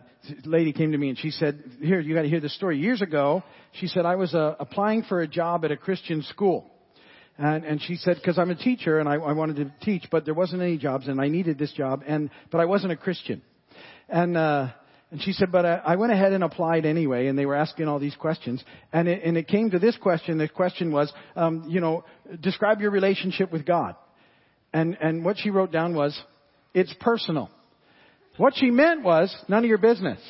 lady 0.44 0.73
came 0.73 0.92
to 0.92 0.99
me 0.99 1.08
and 1.08 1.18
she 1.18 1.30
said, 1.30 1.62
here, 1.80 1.99
you 1.99 2.14
gotta 2.14 2.28
hear 2.28 2.40
this 2.40 2.54
story. 2.54 2.78
Years 2.78 3.00
ago, 3.00 3.42
she 3.80 3.87
said, 3.87 4.04
I 4.04 4.16
was, 4.16 4.35
uh, 4.35 4.56
applying 4.61 5.02
for 5.04 5.23
a 5.23 5.26
job 5.26 5.64
at 5.64 5.70
a 5.70 5.76
Christian 5.76 6.23
school. 6.23 6.70
And, 7.38 7.64
and 7.64 7.80
she 7.82 7.96
said, 7.96 8.16
because 8.16 8.38
I'm 8.38 8.50
a 8.50 8.54
teacher 8.54 8.99
and 8.99 9.08
I, 9.08 9.14
I 9.14 9.32
wanted 9.32 9.56
to 9.56 9.73
teach, 9.85 10.04
but 10.11 10.25
there 10.25 10.35
wasn't 10.35 10.62
any 10.62 10.76
jobs 10.78 11.08
and 11.08 11.20
I 11.20 11.28
needed 11.28 11.58
this 11.58 11.73
job, 11.73 12.02
and 12.06 12.30
but 12.50 12.61
I 12.61 12.64
wasn't 12.64 12.92
a 12.92 12.96
Christian. 12.96 13.42
And 14.08 14.37
uh, 14.37 14.68
and 15.11 15.23
she 15.23 15.33
said, 15.33 15.53
but 15.53 15.65
I, 15.65 15.77
I 15.85 15.97
went 15.97 16.13
ahead 16.13 16.33
and 16.33 16.43
applied 16.43 16.85
anyway, 16.85 17.29
and 17.29 17.39
they 17.39 17.47
were 17.47 17.55
asking 17.55 17.87
all 17.87 18.01
these 18.01 18.17
questions, 18.17 18.63
and 18.93 19.07
it, 19.07 19.23
and 19.25 19.37
it 19.37 19.47
came 19.47 19.71
to 19.71 19.79
this 19.79 19.97
question. 19.97 20.39
The 20.39 20.49
question 20.49 20.91
was, 20.91 21.13
um, 21.37 21.65
you 21.69 21.81
know, 21.81 22.05
describe 22.41 22.81
your 22.81 22.91
relationship 22.91 23.53
with 23.53 23.65
God. 23.65 23.95
And 24.73 24.97
and 25.01 25.25
what 25.25 25.39
she 25.39 25.51
wrote 25.51 25.71
down 25.71 25.95
was, 25.95 26.21
it's 26.75 26.93
personal. 27.01 27.51
What 28.37 28.55
she 28.57 28.71
meant 28.71 29.03
was 29.03 29.35
none 29.49 29.63
of 29.63 29.69
your 29.69 29.79
business. 29.79 30.21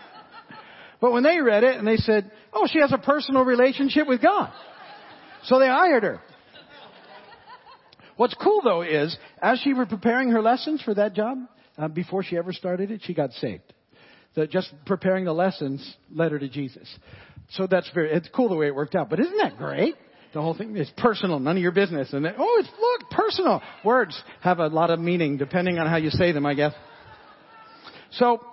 but 1.00 1.12
when 1.12 1.22
they 1.22 1.38
read 1.40 1.62
it 1.62 1.76
and 1.76 1.86
they 1.86 1.98
said, 1.98 2.32
oh, 2.52 2.66
she 2.66 2.80
has 2.80 2.92
a 2.92 2.98
personal 2.98 3.44
relationship 3.44 4.08
with 4.08 4.22
God. 4.22 4.52
So 5.44 5.58
they 5.58 5.68
hired 5.68 6.02
her. 6.02 6.20
What's 8.16 8.34
cool 8.34 8.60
though 8.64 8.82
is, 8.82 9.16
as 9.40 9.60
she 9.60 9.72
was 9.72 9.86
preparing 9.88 10.30
her 10.30 10.42
lessons 10.42 10.82
for 10.82 10.94
that 10.94 11.14
job, 11.14 11.38
uh, 11.80 11.88
before 11.88 12.22
she 12.22 12.36
ever 12.36 12.52
started 12.52 12.90
it, 12.90 13.00
she 13.04 13.14
got 13.14 13.32
saved. 13.32 13.72
So 14.34 14.46
just 14.46 14.72
preparing 14.86 15.24
the 15.24 15.32
lessons 15.32 15.96
led 16.12 16.32
her 16.32 16.38
to 16.38 16.48
Jesus. 16.48 16.88
So 17.50 17.66
that's 17.66 17.90
very, 17.94 18.12
it's 18.12 18.28
cool 18.34 18.48
the 18.48 18.54
way 18.54 18.66
it 18.66 18.74
worked 18.74 18.94
out. 18.94 19.10
But 19.10 19.20
isn't 19.20 19.36
that 19.38 19.56
great? 19.56 19.96
The 20.32 20.40
whole 20.40 20.54
thing 20.54 20.76
is 20.76 20.88
personal, 20.96 21.40
none 21.40 21.56
of 21.56 21.62
your 21.62 21.72
business. 21.72 22.12
And 22.12 22.24
then, 22.24 22.34
oh, 22.38 22.56
it's, 22.60 22.68
look, 22.80 23.10
personal. 23.10 23.60
Words 23.84 24.20
have 24.42 24.60
a 24.60 24.68
lot 24.68 24.90
of 24.90 25.00
meaning 25.00 25.36
depending 25.38 25.78
on 25.78 25.88
how 25.88 25.96
you 25.96 26.10
say 26.10 26.30
them, 26.30 26.46
I 26.46 26.54
guess. 26.54 26.72
So, 28.12 28.44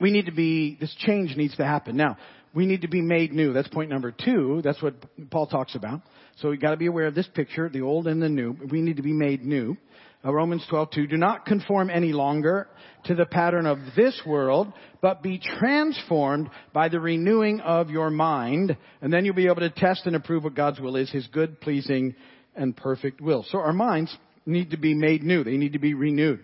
we 0.00 0.10
need 0.10 0.26
to 0.26 0.32
be, 0.32 0.76
this 0.78 0.94
change 0.98 1.36
needs 1.36 1.56
to 1.56 1.64
happen. 1.64 1.96
Now, 1.96 2.18
we 2.54 2.66
need 2.66 2.82
to 2.82 2.88
be 2.88 3.00
made 3.00 3.32
new. 3.32 3.52
That's 3.52 3.68
point 3.68 3.90
number 3.90 4.12
two. 4.12 4.60
That's 4.62 4.82
what 4.82 4.94
Paul 5.30 5.46
talks 5.46 5.74
about. 5.74 6.02
So 6.36 6.50
we 6.50 6.56
got 6.58 6.72
to 6.72 6.76
be 6.76 6.86
aware 6.86 7.06
of 7.06 7.14
this 7.14 7.28
picture, 7.28 7.68
the 7.68 7.80
old 7.80 8.06
and 8.06 8.20
the 8.20 8.28
new. 8.28 8.56
We 8.70 8.80
need 8.80 8.96
to 8.96 9.02
be 9.02 9.12
made 9.12 9.44
new. 9.44 9.76
Uh, 10.24 10.32
Romans 10.32 10.64
12:2. 10.70 11.08
Do 11.08 11.16
not 11.16 11.44
conform 11.44 11.90
any 11.90 12.12
longer 12.12 12.68
to 13.04 13.14
the 13.14 13.26
pattern 13.26 13.66
of 13.66 13.78
this 13.94 14.20
world, 14.24 14.72
but 15.02 15.22
be 15.22 15.38
transformed 15.38 16.48
by 16.72 16.88
the 16.88 17.00
renewing 17.00 17.60
of 17.60 17.90
your 17.90 18.10
mind, 18.10 18.76
and 19.02 19.12
then 19.12 19.24
you'll 19.24 19.34
be 19.34 19.46
able 19.46 19.56
to 19.56 19.70
test 19.70 20.06
and 20.06 20.16
approve 20.16 20.44
what 20.44 20.54
God's 20.54 20.80
will 20.80 20.96
is, 20.96 21.10
His 21.10 21.26
good, 21.26 21.60
pleasing, 21.60 22.14
and 22.56 22.76
perfect 22.76 23.20
will. 23.20 23.44
So 23.50 23.58
our 23.58 23.72
minds 23.72 24.16
need 24.46 24.70
to 24.70 24.78
be 24.78 24.94
made 24.94 25.22
new. 25.22 25.44
They 25.44 25.56
need 25.56 25.74
to 25.74 25.78
be 25.78 25.94
renewed. 25.94 26.40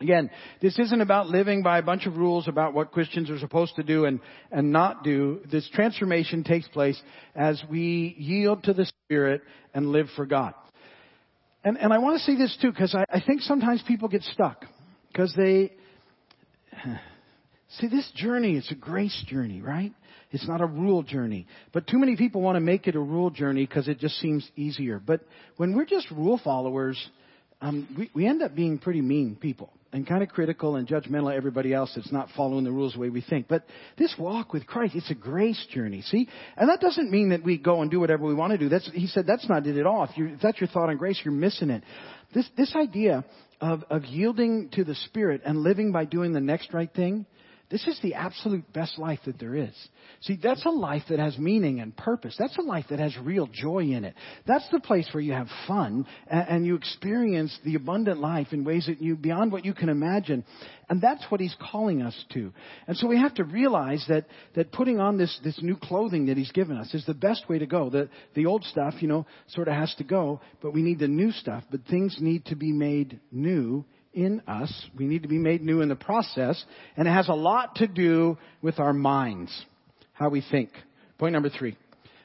Again, 0.00 0.30
this 0.60 0.78
isn't 0.78 1.00
about 1.00 1.28
living 1.28 1.62
by 1.62 1.78
a 1.78 1.82
bunch 1.82 2.06
of 2.06 2.16
rules 2.16 2.48
about 2.48 2.74
what 2.74 2.92
Christians 2.92 3.30
are 3.30 3.38
supposed 3.38 3.76
to 3.76 3.82
do 3.82 4.04
and, 4.04 4.20
and 4.52 4.70
not 4.70 5.02
do. 5.02 5.40
This 5.50 5.68
transformation 5.72 6.44
takes 6.44 6.68
place 6.68 7.00
as 7.34 7.62
we 7.70 8.14
yield 8.18 8.64
to 8.64 8.74
the 8.74 8.90
Spirit 9.06 9.42
and 9.72 9.88
live 9.92 10.08
for 10.14 10.26
God. 10.26 10.52
And, 11.66 11.76
and 11.78 11.92
I 11.92 11.98
want 11.98 12.16
to 12.16 12.22
say 12.22 12.36
this 12.36 12.56
too, 12.62 12.70
because 12.70 12.94
I, 12.94 13.04
I 13.10 13.20
think 13.20 13.40
sometimes 13.40 13.82
people 13.88 14.06
get 14.06 14.22
stuck. 14.22 14.64
Because 15.10 15.34
they, 15.36 15.72
see 17.80 17.88
this 17.88 18.08
journey, 18.14 18.56
it's 18.56 18.70
a 18.70 18.76
grace 18.76 19.20
journey, 19.26 19.60
right? 19.60 19.92
It's 20.30 20.46
not 20.46 20.60
a 20.60 20.66
rule 20.66 21.02
journey. 21.02 21.48
But 21.72 21.88
too 21.88 21.98
many 21.98 22.14
people 22.14 22.40
want 22.40 22.54
to 22.54 22.60
make 22.60 22.86
it 22.86 22.94
a 22.94 23.00
rule 23.00 23.30
journey 23.30 23.66
because 23.66 23.88
it 23.88 23.98
just 23.98 24.14
seems 24.20 24.48
easier. 24.54 25.02
But 25.04 25.22
when 25.56 25.74
we're 25.74 25.86
just 25.86 26.08
rule 26.12 26.40
followers, 26.44 27.04
um, 27.60 27.88
we, 27.98 28.10
we 28.14 28.26
end 28.26 28.42
up 28.42 28.54
being 28.54 28.78
pretty 28.78 29.00
mean 29.00 29.36
people 29.36 29.70
and 29.92 30.06
kind 30.06 30.22
of 30.22 30.28
critical 30.28 30.76
and 30.76 30.86
judgmental 30.86 31.30
of 31.30 31.36
everybody 31.36 31.72
else 31.72 31.92
that's 31.94 32.12
not 32.12 32.28
following 32.36 32.64
the 32.64 32.70
rules 32.70 32.92
the 32.92 32.98
way 32.98 33.08
we 33.08 33.22
think. 33.22 33.48
But 33.48 33.64
this 33.96 34.14
walk 34.18 34.52
with 34.52 34.66
Christ, 34.66 34.94
it's 34.94 35.10
a 35.10 35.14
grace 35.14 35.64
journey, 35.72 36.02
see? 36.02 36.28
And 36.56 36.68
that 36.68 36.80
doesn't 36.80 37.10
mean 37.10 37.30
that 37.30 37.42
we 37.42 37.56
go 37.56 37.80
and 37.80 37.90
do 37.90 37.98
whatever 37.98 38.24
we 38.24 38.34
want 38.34 38.52
to 38.52 38.58
do. 38.58 38.68
That's, 38.68 38.90
he 38.92 39.06
said 39.06 39.26
that's 39.26 39.48
not 39.48 39.66
it 39.66 39.78
at 39.78 39.86
all. 39.86 40.04
If, 40.04 40.10
if 40.16 40.40
that's 40.40 40.60
your 40.60 40.68
thought 40.68 40.90
on 40.90 40.96
grace, 40.98 41.20
you're 41.24 41.32
missing 41.32 41.70
it. 41.70 41.82
This, 42.34 42.46
this 42.56 42.74
idea 42.76 43.24
of, 43.60 43.84
of 43.88 44.04
yielding 44.04 44.68
to 44.72 44.84
the 44.84 44.94
Spirit 44.94 45.42
and 45.46 45.58
living 45.58 45.92
by 45.92 46.04
doing 46.04 46.32
the 46.32 46.40
next 46.40 46.74
right 46.74 46.92
thing, 46.92 47.24
this 47.68 47.84
is 47.88 47.98
the 48.00 48.14
absolute 48.14 48.72
best 48.72 48.96
life 48.96 49.18
that 49.26 49.40
there 49.40 49.56
is. 49.56 49.74
See, 50.20 50.38
that's 50.40 50.64
a 50.64 50.70
life 50.70 51.02
that 51.08 51.18
has 51.18 51.36
meaning 51.36 51.80
and 51.80 51.96
purpose. 51.96 52.36
That's 52.38 52.56
a 52.58 52.62
life 52.62 52.86
that 52.90 53.00
has 53.00 53.16
real 53.18 53.48
joy 53.52 53.86
in 53.86 54.04
it. 54.04 54.14
That's 54.46 54.68
the 54.70 54.78
place 54.78 55.08
where 55.12 55.20
you 55.20 55.32
have 55.32 55.48
fun 55.66 56.06
and, 56.28 56.64
you 56.64 56.76
experience 56.76 57.56
the 57.64 57.74
abundant 57.74 58.20
life 58.20 58.48
in 58.52 58.64
ways 58.64 58.86
that 58.86 59.02
you, 59.02 59.16
beyond 59.16 59.50
what 59.50 59.64
you 59.64 59.74
can 59.74 59.88
imagine. 59.88 60.44
And 60.88 61.00
that's 61.00 61.24
what 61.28 61.40
he's 61.40 61.56
calling 61.70 62.02
us 62.02 62.14
to. 62.34 62.52
And 62.86 62.96
so 62.96 63.08
we 63.08 63.18
have 63.18 63.34
to 63.34 63.44
realize 63.44 64.04
that, 64.08 64.26
that 64.54 64.70
putting 64.70 65.00
on 65.00 65.18
this, 65.18 65.36
this 65.42 65.58
new 65.60 65.76
clothing 65.76 66.26
that 66.26 66.36
he's 66.36 66.52
given 66.52 66.76
us 66.76 66.94
is 66.94 67.04
the 67.04 67.14
best 67.14 67.48
way 67.48 67.58
to 67.58 67.66
go. 67.66 67.90
The, 67.90 68.08
the 68.34 68.46
old 68.46 68.62
stuff, 68.64 68.94
you 69.00 69.08
know, 69.08 69.26
sort 69.48 69.66
of 69.66 69.74
has 69.74 69.92
to 69.96 70.04
go, 70.04 70.40
but 70.62 70.72
we 70.72 70.82
need 70.82 71.00
the 71.00 71.08
new 71.08 71.32
stuff. 71.32 71.64
But 71.70 71.80
things 71.90 72.16
need 72.20 72.44
to 72.46 72.54
be 72.54 72.70
made 72.70 73.18
new 73.32 73.84
in 74.16 74.42
us. 74.48 74.72
We 74.98 75.06
need 75.06 75.22
to 75.22 75.28
be 75.28 75.38
made 75.38 75.62
new 75.62 75.82
in 75.82 75.88
the 75.88 75.94
process, 75.94 76.64
and 76.96 77.06
it 77.06 77.12
has 77.12 77.28
a 77.28 77.34
lot 77.34 77.76
to 77.76 77.86
do 77.86 78.38
with 78.62 78.80
our 78.80 78.92
minds, 78.92 79.64
how 80.12 80.30
we 80.30 80.42
think. 80.50 80.70
Point 81.18 81.34
number 81.34 81.50
three, 81.50 81.76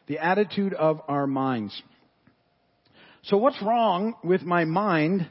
the 0.08 0.18
attitude 0.18 0.74
of 0.74 1.02
our 1.08 1.28
minds. 1.28 1.80
So 3.24 3.38
what's 3.38 3.62
wrong 3.62 4.16
with 4.24 4.42
my 4.42 4.66
mind 4.66 5.30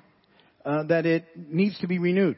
uh, 0.64 0.84
that 0.84 1.06
it 1.06 1.24
needs 1.36 1.78
to 1.80 1.88
be 1.88 1.98
renewed? 1.98 2.36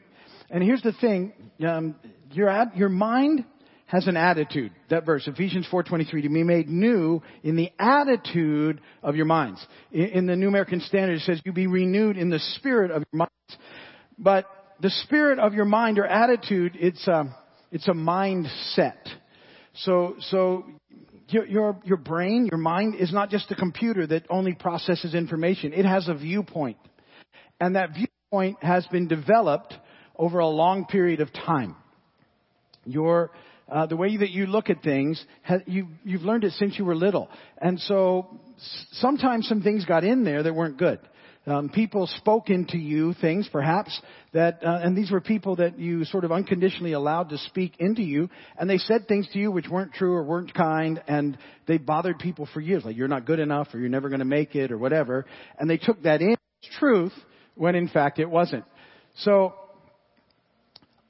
And 0.49 0.63
here's 0.63 0.81
the 0.81 0.93
thing, 0.93 1.33
um, 1.67 1.95
your, 2.31 2.49
ad, 2.49 2.71
your 2.75 2.89
mind 2.89 3.45
has 3.85 4.07
an 4.07 4.17
attitude. 4.17 4.71
That 4.89 5.05
verse, 5.05 5.27
Ephesians 5.27 5.67
4.23, 5.71 6.23
to 6.23 6.29
be 6.29 6.43
made 6.43 6.67
new 6.67 7.21
in 7.43 7.55
the 7.55 7.71
attitude 7.77 8.81
of 9.03 9.15
your 9.15 9.25
minds. 9.25 9.65
In, 9.91 10.05
in 10.05 10.25
the 10.25 10.35
New 10.35 10.47
American 10.47 10.79
Standard, 10.81 11.17
it 11.17 11.21
says, 11.21 11.41
you 11.45 11.53
be 11.53 11.67
renewed 11.67 12.17
in 12.17 12.29
the 12.29 12.39
spirit 12.55 12.89
of 12.89 13.03
your 13.11 13.19
minds. 13.19 13.63
But 14.17 14.45
the 14.81 14.89
spirit 14.89 15.39
of 15.39 15.53
your 15.53 15.65
mind 15.65 15.99
or 15.99 16.05
attitude, 16.05 16.77
it's 16.79 17.07
a, 17.07 17.35
it's 17.71 17.87
a 17.87 17.93
mindset. 17.93 18.97
So, 19.75 20.15
so 20.19 20.65
your, 21.29 21.45
your, 21.45 21.81
your 21.83 21.97
brain, 21.97 22.47
your 22.51 22.59
mind 22.59 22.95
is 22.95 23.11
not 23.11 23.29
just 23.29 23.49
a 23.51 23.55
computer 23.55 24.05
that 24.07 24.25
only 24.29 24.53
processes 24.53 25.15
information. 25.15 25.73
It 25.73 25.85
has 25.85 26.07
a 26.07 26.13
viewpoint. 26.13 26.77
And 27.59 27.75
that 27.75 27.89
viewpoint 27.93 28.63
has 28.63 28.85
been 28.87 29.07
developed 29.07 29.73
over 30.15 30.39
a 30.39 30.47
long 30.47 30.85
period 30.85 31.21
of 31.21 31.31
time. 31.33 31.75
Your, 32.85 33.31
uh, 33.71 33.85
the 33.85 33.95
way 33.95 34.17
that 34.17 34.29
you 34.29 34.45
look 34.45 34.69
at 34.69 34.83
things, 34.83 35.23
has, 35.41 35.61
you, 35.65 35.87
you've 36.03 36.23
learned 36.23 36.43
it 36.43 36.51
since 36.53 36.77
you 36.77 36.85
were 36.85 36.95
little. 36.95 37.29
And 37.57 37.79
so 37.79 38.39
sometimes 38.91 39.47
some 39.47 39.61
things 39.61 39.85
got 39.85 40.03
in 40.03 40.23
there 40.23 40.43
that 40.43 40.53
weren't 40.53 40.77
good. 40.77 40.99
Um, 41.45 41.67
people 41.67 42.07
spoke 42.07 42.49
into 42.49 42.77
you 42.77 43.13
things, 43.15 43.49
perhaps, 43.51 43.99
that, 44.31 44.63
uh, 44.63 44.79
and 44.81 44.95
these 44.95 45.11
were 45.11 45.19
people 45.19 45.57
that 45.57 45.77
you 45.77 46.05
sort 46.05 46.23
of 46.23 46.31
unconditionally 46.31 46.93
allowed 46.93 47.29
to 47.29 47.37
speak 47.37 47.73
into 47.79 48.01
you, 48.01 48.29
and 48.57 48.69
they 48.69 48.77
said 48.77 49.09
things 49.09 49.27
to 49.33 49.39
you 49.39 49.51
which 49.51 49.67
weren't 49.67 49.93
true 49.93 50.13
or 50.13 50.23
weren't 50.23 50.53
kind, 50.53 51.03
and 51.05 51.37
they 51.67 51.77
bothered 51.77 52.17
people 52.17 52.47
for 52.53 52.61
years, 52.61 52.85
like 52.85 52.95
you're 52.95 53.09
not 53.09 53.25
good 53.25 53.39
enough, 53.39 53.67
or 53.73 53.79
you're 53.79 53.89
never 53.89 54.07
going 54.07 54.19
to 54.19 54.25
make 54.25 54.55
it, 54.55 54.71
or 54.71 54.77
whatever, 54.77 55.25
and 55.59 55.69
they 55.69 55.77
took 55.77 56.01
that 56.03 56.21
in 56.21 56.31
as 56.31 56.69
truth, 56.79 57.13
when 57.55 57.75
in 57.75 57.89
fact 57.89 58.19
it 58.19 58.29
wasn't. 58.29 58.63
So, 59.17 59.53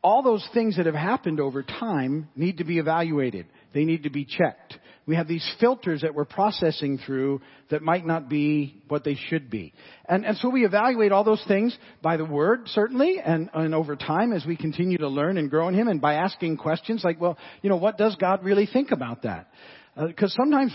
all 0.04 0.24
those 0.24 0.46
things 0.54 0.78
that 0.78 0.86
have 0.88 0.96
happened 0.96 1.40
over 1.40 1.63
time 1.63 2.28
need 2.36 2.58
to 2.58 2.66
be 2.66 2.78
evaluated. 2.78 3.46
They 3.74 3.86
need 3.86 4.04
to 4.04 4.10
be 4.10 4.25
checked 4.25 4.78
we 5.06 5.16
have 5.16 5.28
these 5.28 5.48
filters 5.60 6.02
that 6.02 6.16
we're 6.16 6.26
processing 6.26 6.98
through 6.98 7.42
that 7.70 7.82
might 7.82 8.06
not 8.06 8.30
be 8.30 8.82
what 8.88 9.04
they 9.04 9.16
should 9.16 9.50
be. 9.50 9.74
And, 10.08 10.26
and 10.26 10.38
so 10.38 10.50
we 10.50 10.66
evaluate 10.66 11.12
all 11.12 11.24
those 11.24 11.44
things 11.48 11.78
by 12.02 12.18
the 12.18 12.26
Word, 12.26 12.68
certainly, 12.68 13.20
and, 13.24 13.50
and 13.54 13.76
over 13.76 13.96
time 13.96 14.32
as 14.32 14.46
we 14.46 14.56
continue 14.56 14.98
to 15.00 15.10
learn 15.10 15.38
and 15.38 15.50
grow 15.50 15.68
in 15.68 15.74
Him 15.74 15.88
and 15.88 16.00
by 16.00 16.16
asking 16.16 16.58
questions 16.58 17.04
like, 17.04 17.20
well, 17.20 17.38
you 17.62 17.70
know, 17.70 17.76
what 17.76 17.98
does 17.98 18.16
God 18.16 18.44
really 18.44 18.66
think 18.72 18.92
about 18.92 19.24
that? 19.24 19.50
Because 19.96 20.32
uh, 20.34 20.44
sometimes 20.44 20.74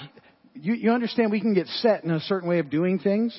you, 0.54 0.74
you 0.74 0.90
understand 0.90 1.30
we 1.30 1.40
can 1.40 1.54
get 1.54 1.66
set 1.66 2.04
in 2.04 2.10
a 2.10 2.20
certain 2.20 2.48
way 2.48 2.58
of 2.58 2.70
doing 2.70 2.98
things 2.98 3.38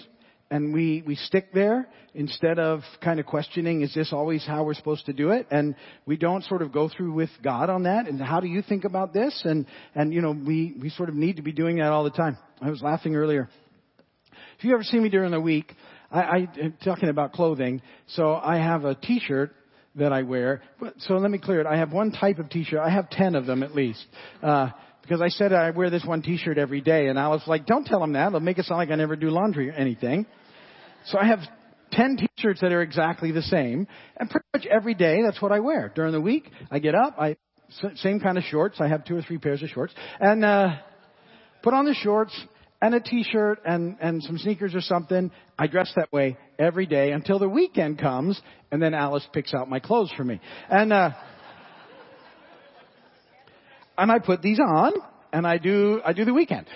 and 0.51 0.73
we, 0.73 1.03
we 1.05 1.15
stick 1.15 1.53
there 1.53 1.87
instead 2.13 2.57
of 2.57 2.81
kind 3.03 3.19
of 3.19 3.25
questioning, 3.25 3.81
is 3.81 3.93
this 3.93 4.11
always 4.11 4.45
how 4.45 4.63
we're 4.63 4.73
supposed 4.73 5.05
to 5.05 5.13
do 5.13 5.29
it? 5.29 5.47
And 5.51 5.75
we 6.05 6.17
don't 6.17 6.43
sort 6.43 6.61
of 6.61 6.71
go 6.71 6.89
through 6.89 7.13
with 7.13 7.29
God 7.43 7.69
on 7.69 7.83
that. 7.83 8.07
And 8.07 8.19
how 8.19 8.39
do 8.39 8.47
you 8.47 8.61
think 8.61 8.83
about 8.83 9.13
this? 9.13 9.39
And, 9.45 9.67
and 9.93 10.13
you 10.13 10.21
know, 10.21 10.31
we, 10.31 10.75
we 10.81 10.89
sort 10.89 11.09
of 11.09 11.15
need 11.15 11.35
to 11.35 11.43
be 11.43 11.51
doing 11.51 11.77
that 11.77 11.91
all 11.91 12.03
the 12.03 12.09
time. 12.09 12.37
I 12.61 12.69
was 12.69 12.81
laughing 12.81 13.15
earlier. 13.15 13.47
If 14.57 14.63
you 14.63 14.73
ever 14.73 14.83
see 14.83 14.97
me 14.99 15.09
during 15.09 15.31
the 15.31 15.39
week, 15.39 15.71
I, 16.11 16.21
I 16.21 16.37
am 16.59 16.73
talking 16.83 17.09
about 17.09 17.33
clothing. 17.33 17.81
So 18.07 18.33
I 18.33 18.57
have 18.57 18.85
a 18.85 18.95
t-shirt 18.95 19.51
that 19.95 20.11
I 20.11 20.23
wear. 20.23 20.61
So 20.99 21.15
let 21.15 21.29
me 21.29 21.37
clear 21.37 21.61
it. 21.61 21.67
I 21.67 21.77
have 21.77 21.93
one 21.93 22.11
type 22.11 22.39
of 22.39 22.49
t-shirt. 22.49 22.79
I 22.79 22.89
have 22.89 23.09
ten 23.09 23.35
of 23.35 23.45
them 23.45 23.63
at 23.63 23.75
least. 23.75 24.03
Uh, 24.41 24.69
because 25.01 25.21
I 25.21 25.29
said 25.29 25.53
I 25.53 25.71
wear 25.71 25.89
this 25.89 26.05
one 26.05 26.21
t-shirt 26.21 26.57
every 26.57 26.81
day 26.81 27.07
and 27.07 27.19
I 27.19 27.29
was 27.29 27.41
like, 27.47 27.65
don't 27.65 27.85
tell 27.85 27.99
them 27.99 28.13
that. 28.13 28.27
It'll 28.27 28.39
make 28.39 28.57
it 28.57 28.65
sound 28.65 28.77
like 28.77 28.91
I 28.91 28.95
never 28.95 29.15
do 29.15 29.29
laundry 29.29 29.69
or 29.69 29.73
anything. 29.73 30.25
So 31.05 31.17
I 31.17 31.25
have 31.25 31.39
10 31.91 32.17
t-shirts 32.17 32.61
that 32.61 32.71
are 32.71 32.81
exactly 32.81 33.31
the 33.31 33.41
same. 33.41 33.87
And 34.17 34.29
pretty 34.29 34.45
much 34.53 34.65
every 34.65 34.93
day, 34.93 35.21
that's 35.23 35.41
what 35.41 35.51
I 35.51 35.59
wear. 35.59 35.91
During 35.93 36.11
the 36.11 36.21
week, 36.21 36.49
I 36.69 36.79
get 36.79 36.95
up, 36.95 37.15
I, 37.19 37.37
same 37.95 38.19
kind 38.19 38.37
of 38.37 38.43
shorts. 38.45 38.79
I 38.79 38.87
have 38.87 39.05
two 39.05 39.15
or 39.15 39.21
three 39.21 39.37
pairs 39.37 39.63
of 39.63 39.69
shorts. 39.69 39.93
And, 40.19 40.43
uh, 40.43 40.77
put 41.63 41.73
on 41.73 41.85
the 41.85 41.93
shorts 41.93 42.33
and 42.81 42.95
a 42.95 42.99
t-shirt 42.99 43.59
and, 43.65 43.97
and 43.99 44.23
some 44.23 44.37
sneakers 44.37 44.73
or 44.73 44.81
something. 44.81 45.31
I 45.57 45.67
dress 45.67 45.91
that 45.95 46.11
way 46.11 46.37
every 46.57 46.85
day 46.85 47.11
until 47.11 47.39
the 47.39 47.49
weekend 47.49 47.99
comes 47.99 48.39
and 48.71 48.81
then 48.81 48.93
Alice 48.93 49.27
picks 49.33 49.53
out 49.53 49.69
my 49.69 49.79
clothes 49.79 50.11
for 50.15 50.23
me. 50.23 50.39
And, 50.69 50.93
uh, 50.93 51.11
and 53.99 54.11
I 54.11 54.19
put 54.19 54.41
these 54.41 54.59
on 54.59 54.93
and 55.31 55.45
I 55.45 55.57
do, 55.57 56.01
I 56.03 56.13
do 56.13 56.25
the 56.25 56.33
weekend. 56.33 56.67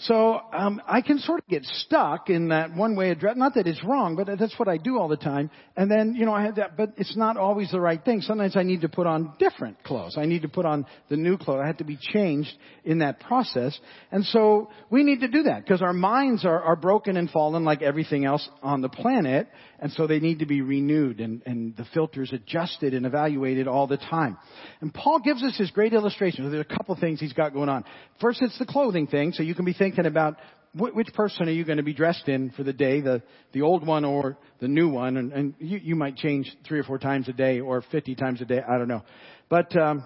So 0.00 0.38
um, 0.52 0.82
I 0.86 1.00
can 1.00 1.18
sort 1.18 1.40
of 1.40 1.48
get 1.48 1.64
stuck 1.64 2.28
in 2.28 2.48
that 2.48 2.74
one 2.74 2.96
way 2.96 3.12
of 3.12 3.18
dress. 3.18 3.34
Not 3.34 3.54
that 3.54 3.66
it's 3.66 3.82
wrong, 3.82 4.14
but 4.14 4.26
that's 4.38 4.58
what 4.58 4.68
I 4.68 4.76
do 4.76 4.98
all 4.98 5.08
the 5.08 5.16
time. 5.16 5.50
And 5.74 5.90
then 5.90 6.14
you 6.14 6.26
know 6.26 6.34
I 6.34 6.42
have 6.42 6.56
that, 6.56 6.76
but 6.76 6.90
it's 6.98 7.16
not 7.16 7.38
always 7.38 7.70
the 7.70 7.80
right 7.80 8.04
thing. 8.04 8.20
Sometimes 8.20 8.56
I 8.58 8.62
need 8.62 8.82
to 8.82 8.90
put 8.90 9.06
on 9.06 9.32
different 9.38 9.82
clothes. 9.84 10.18
I 10.18 10.26
need 10.26 10.42
to 10.42 10.48
put 10.48 10.66
on 10.66 10.84
the 11.08 11.16
new 11.16 11.38
clothes. 11.38 11.60
I 11.64 11.66
have 11.66 11.78
to 11.78 11.84
be 11.84 11.96
changed 11.98 12.52
in 12.84 12.98
that 12.98 13.20
process. 13.20 13.78
And 14.12 14.22
so 14.26 14.68
we 14.90 15.02
need 15.02 15.20
to 15.20 15.28
do 15.28 15.44
that 15.44 15.64
because 15.64 15.80
our 15.80 15.94
minds 15.94 16.44
are, 16.44 16.62
are 16.62 16.76
broken 16.76 17.16
and 17.16 17.30
fallen 17.30 17.64
like 17.64 17.80
everything 17.80 18.26
else 18.26 18.46
on 18.62 18.82
the 18.82 18.90
planet, 18.90 19.48
and 19.80 19.90
so 19.92 20.06
they 20.06 20.20
need 20.20 20.38
to 20.40 20.46
be 20.46 20.60
renewed 20.60 21.20
and, 21.20 21.42
and 21.46 21.76
the 21.76 21.86
filters 21.94 22.32
adjusted 22.32 22.94
and 22.94 23.06
evaluated 23.06 23.66
all 23.66 23.86
the 23.86 23.96
time. 23.96 24.36
And 24.80 24.92
Paul 24.92 25.20
gives 25.20 25.42
us 25.42 25.56
his 25.56 25.70
great 25.70 25.92
illustration. 25.92 26.48
There's 26.50 26.66
a 26.70 26.76
couple 26.76 26.96
things 26.96 27.18
he's 27.18 27.32
got 27.32 27.54
going 27.54 27.68
on. 27.68 27.84
First, 28.20 28.42
it's 28.42 28.58
the 28.58 28.66
clothing 28.66 29.06
thing, 29.06 29.32
so 29.32 29.42
you 29.42 29.54
can 29.54 29.64
be 29.64 29.72
thinking 29.72 29.86
thinking 29.96 30.06
about 30.06 30.36
which 30.74 31.06
person 31.14 31.48
are 31.48 31.52
you 31.52 31.64
going 31.64 31.78
to 31.78 31.82
be 31.82 31.94
dressed 31.94 32.28
in 32.28 32.50
for 32.50 32.62
the 32.62 32.72
day, 32.72 33.00
the, 33.00 33.22
the 33.52 33.62
old 33.62 33.86
one 33.86 34.04
or 34.04 34.36
the 34.60 34.68
new 34.68 34.90
one, 34.90 35.16
and, 35.16 35.32
and 35.32 35.54
you, 35.58 35.78
you 35.78 35.96
might 35.96 36.16
change 36.16 36.54
three 36.68 36.78
or 36.78 36.82
four 36.82 36.98
times 36.98 37.28
a 37.28 37.32
day 37.32 37.60
or 37.60 37.82
50 37.90 38.14
times 38.14 38.42
a 38.42 38.44
day, 38.44 38.60
I 38.60 38.76
don't 38.76 38.88
know. 38.88 39.02
But 39.48 39.74
um, 39.74 40.04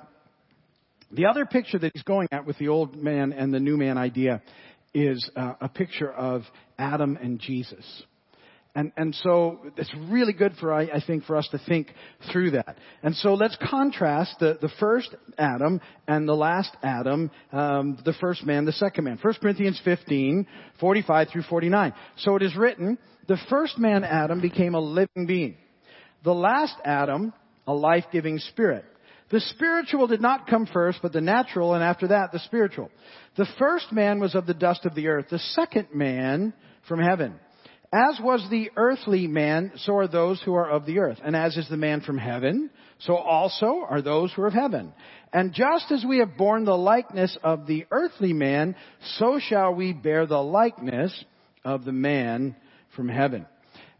the 1.10 1.26
other 1.26 1.44
picture 1.44 1.78
that 1.78 1.90
he's 1.92 2.04
going 2.04 2.28
at 2.30 2.46
with 2.46 2.56
the 2.58 2.68
old 2.68 2.94
man 2.94 3.32
and 3.32 3.52
the 3.52 3.58
new 3.58 3.76
man 3.76 3.98
idea 3.98 4.42
is 4.94 5.28
uh, 5.34 5.54
a 5.60 5.68
picture 5.68 6.10
of 6.10 6.42
Adam 6.78 7.18
and 7.20 7.40
Jesus. 7.40 7.84
And, 8.74 8.92
and 8.96 9.14
so 9.16 9.58
it's 9.76 9.92
really 10.08 10.32
good 10.32 10.54
for, 10.60 10.72
I, 10.72 10.82
I, 10.82 11.02
think, 11.04 11.24
for 11.24 11.36
us 11.36 11.48
to 11.50 11.58
think 11.58 11.92
through 12.30 12.52
that. 12.52 12.76
And 13.02 13.16
so 13.16 13.34
let's 13.34 13.56
contrast 13.68 14.36
the, 14.38 14.58
the 14.60 14.70
first 14.78 15.12
Adam 15.36 15.80
and 16.06 16.28
the 16.28 16.34
last 16.34 16.70
Adam, 16.82 17.32
um, 17.52 17.98
the 18.04 18.12
first 18.20 18.44
man, 18.46 18.66
the 18.66 18.72
second 18.72 19.04
man. 19.04 19.18
1 19.20 19.34
Corinthians 19.42 19.80
15, 19.84 20.46
45 20.78 21.28
through 21.32 21.42
49. 21.42 21.92
So 22.18 22.36
it 22.36 22.42
is 22.42 22.54
written, 22.54 22.96
the 23.26 23.38
first 23.48 23.76
man, 23.76 24.04
Adam, 24.04 24.40
became 24.40 24.74
a 24.74 24.80
living 24.80 25.26
being. 25.26 25.56
The 26.22 26.34
last 26.34 26.76
Adam, 26.84 27.32
a 27.66 27.74
life-giving 27.74 28.38
spirit. 28.38 28.84
The 29.30 29.40
spiritual 29.40 30.06
did 30.06 30.20
not 30.20 30.48
come 30.48 30.66
first, 30.66 30.98
but 31.02 31.12
the 31.12 31.20
natural, 31.20 31.74
and 31.74 31.82
after 31.82 32.08
that, 32.08 32.32
the 32.32 32.40
spiritual. 32.40 32.90
The 33.36 33.46
first 33.58 33.92
man 33.92 34.20
was 34.20 34.34
of 34.34 34.46
the 34.46 34.54
dust 34.54 34.84
of 34.84 34.94
the 34.94 35.08
earth. 35.08 35.26
The 35.30 35.38
second 35.38 35.88
man 35.94 36.52
from 36.88 37.00
heaven. 37.00 37.38
As 37.92 38.20
was 38.22 38.46
the 38.50 38.70
earthly 38.76 39.26
man, 39.26 39.72
so 39.76 39.96
are 39.96 40.06
those 40.06 40.40
who 40.42 40.54
are 40.54 40.70
of 40.70 40.86
the 40.86 41.00
earth. 41.00 41.18
And 41.24 41.34
as 41.34 41.56
is 41.56 41.68
the 41.68 41.76
man 41.76 42.02
from 42.02 42.18
heaven, 42.18 42.70
so 43.00 43.16
also 43.16 43.84
are 43.88 44.00
those 44.00 44.32
who 44.32 44.42
are 44.42 44.46
of 44.46 44.52
heaven. 44.52 44.92
And 45.32 45.52
just 45.52 45.90
as 45.90 46.04
we 46.08 46.18
have 46.18 46.36
borne 46.36 46.64
the 46.64 46.76
likeness 46.76 47.36
of 47.42 47.66
the 47.66 47.86
earthly 47.90 48.32
man, 48.32 48.76
so 49.16 49.40
shall 49.40 49.74
we 49.74 49.92
bear 49.92 50.24
the 50.26 50.42
likeness 50.42 51.24
of 51.64 51.84
the 51.84 51.92
man 51.92 52.54
from 52.94 53.08
heaven. 53.08 53.46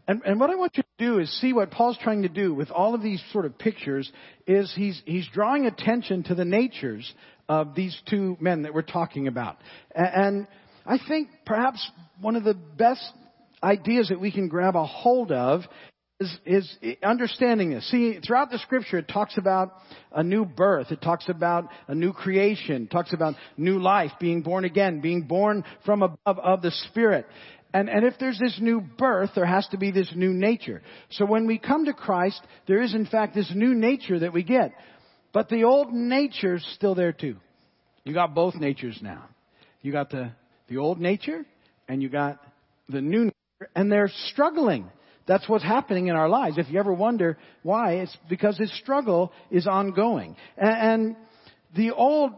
And, 0.07 0.21
and 0.25 0.39
what 0.39 0.49
I 0.49 0.55
want 0.55 0.77
you 0.77 0.83
to 0.83 1.05
do 1.05 1.19
is 1.19 1.29
see 1.41 1.51
what 1.51 1.71
Paul's 1.71 1.97
trying 2.01 2.21
to 2.23 2.29
do 2.29 2.53
with 2.53 2.71
all 2.71 2.95
of 2.95 3.01
these 3.01 3.21
sort 3.33 3.45
of 3.45 3.57
pictures 3.57 4.09
is 4.47 4.71
he's, 4.73 5.01
he's 5.05 5.27
drawing 5.33 5.65
attention 5.65 6.23
to 6.23 6.35
the 6.35 6.45
natures 6.45 7.13
of 7.49 7.75
these 7.75 7.97
two 8.09 8.37
men 8.39 8.63
that 8.63 8.73
we're 8.73 8.81
talking 8.83 9.27
about. 9.27 9.57
And 9.93 10.47
I 10.85 10.97
think 11.07 11.27
perhaps 11.45 11.85
one 12.19 12.35
of 12.35 12.43
the 12.43 12.53
best 12.53 13.03
ideas 13.63 14.09
that 14.09 14.19
we 14.19 14.31
can 14.31 14.47
grab 14.47 14.75
a 14.75 14.85
hold 14.85 15.31
of 15.31 15.61
is, 16.19 16.37
is 16.45 16.77
understanding 17.03 17.71
this. 17.71 17.89
See, 17.89 18.19
throughout 18.25 18.51
the 18.51 18.59
scripture, 18.59 18.99
it 18.99 19.07
talks 19.07 19.37
about 19.37 19.73
a 20.11 20.23
new 20.23 20.45
birth. 20.45 20.91
It 20.91 21.01
talks 21.01 21.29
about 21.29 21.67
a 21.87 21.95
new 21.95 22.13
creation. 22.13 22.83
It 22.83 22.91
talks 22.91 23.13
about 23.13 23.35
new 23.57 23.79
life, 23.79 24.11
being 24.19 24.41
born 24.41 24.65
again, 24.65 25.01
being 25.01 25.23
born 25.23 25.63
from 25.85 26.03
above 26.03 26.39
of 26.39 26.61
the 26.61 26.71
Spirit. 26.89 27.25
And, 27.73 27.89
and 27.89 28.05
if 28.05 28.15
there's 28.19 28.37
this 28.37 28.57
new 28.61 28.81
birth, 28.81 29.31
there 29.33 29.45
has 29.45 29.67
to 29.69 29.77
be 29.77 29.91
this 29.91 30.11
new 30.15 30.33
nature. 30.33 30.81
So 31.11 31.25
when 31.25 31.47
we 31.47 31.57
come 31.57 31.85
to 31.85 31.93
Christ, 31.93 32.41
there 32.67 32.81
is 32.81 32.93
in 32.93 33.05
fact 33.05 33.33
this 33.33 33.51
new 33.55 33.73
nature 33.73 34.19
that 34.19 34.33
we 34.33 34.43
get. 34.43 34.73
But 35.33 35.49
the 35.49 35.63
old 35.63 35.93
nature's 35.93 36.65
still 36.75 36.95
there 36.95 37.13
too. 37.13 37.37
You 38.03 38.13
got 38.13 38.35
both 38.35 38.55
natures 38.55 38.99
now. 39.01 39.23
You 39.81 39.91
got 39.91 40.09
the, 40.09 40.31
the 40.67 40.77
old 40.77 40.99
nature 40.99 41.45
and 41.87 42.01
you 42.01 42.09
got 42.09 42.39
the 42.89 43.01
new 43.01 43.31
and 43.75 43.91
they're 43.91 44.11
struggling. 44.29 44.89
That's 45.27 45.47
what's 45.47 45.63
happening 45.63 46.07
in 46.07 46.15
our 46.15 46.27
lives. 46.27 46.57
If 46.57 46.69
you 46.69 46.79
ever 46.79 46.93
wonder 46.93 47.37
why, 47.63 47.93
it's 47.95 48.17
because 48.29 48.57
this 48.57 48.75
struggle 48.79 49.31
is 49.49 49.67
ongoing. 49.67 50.35
And, 50.57 51.15
the 51.75 51.91
old 51.91 52.33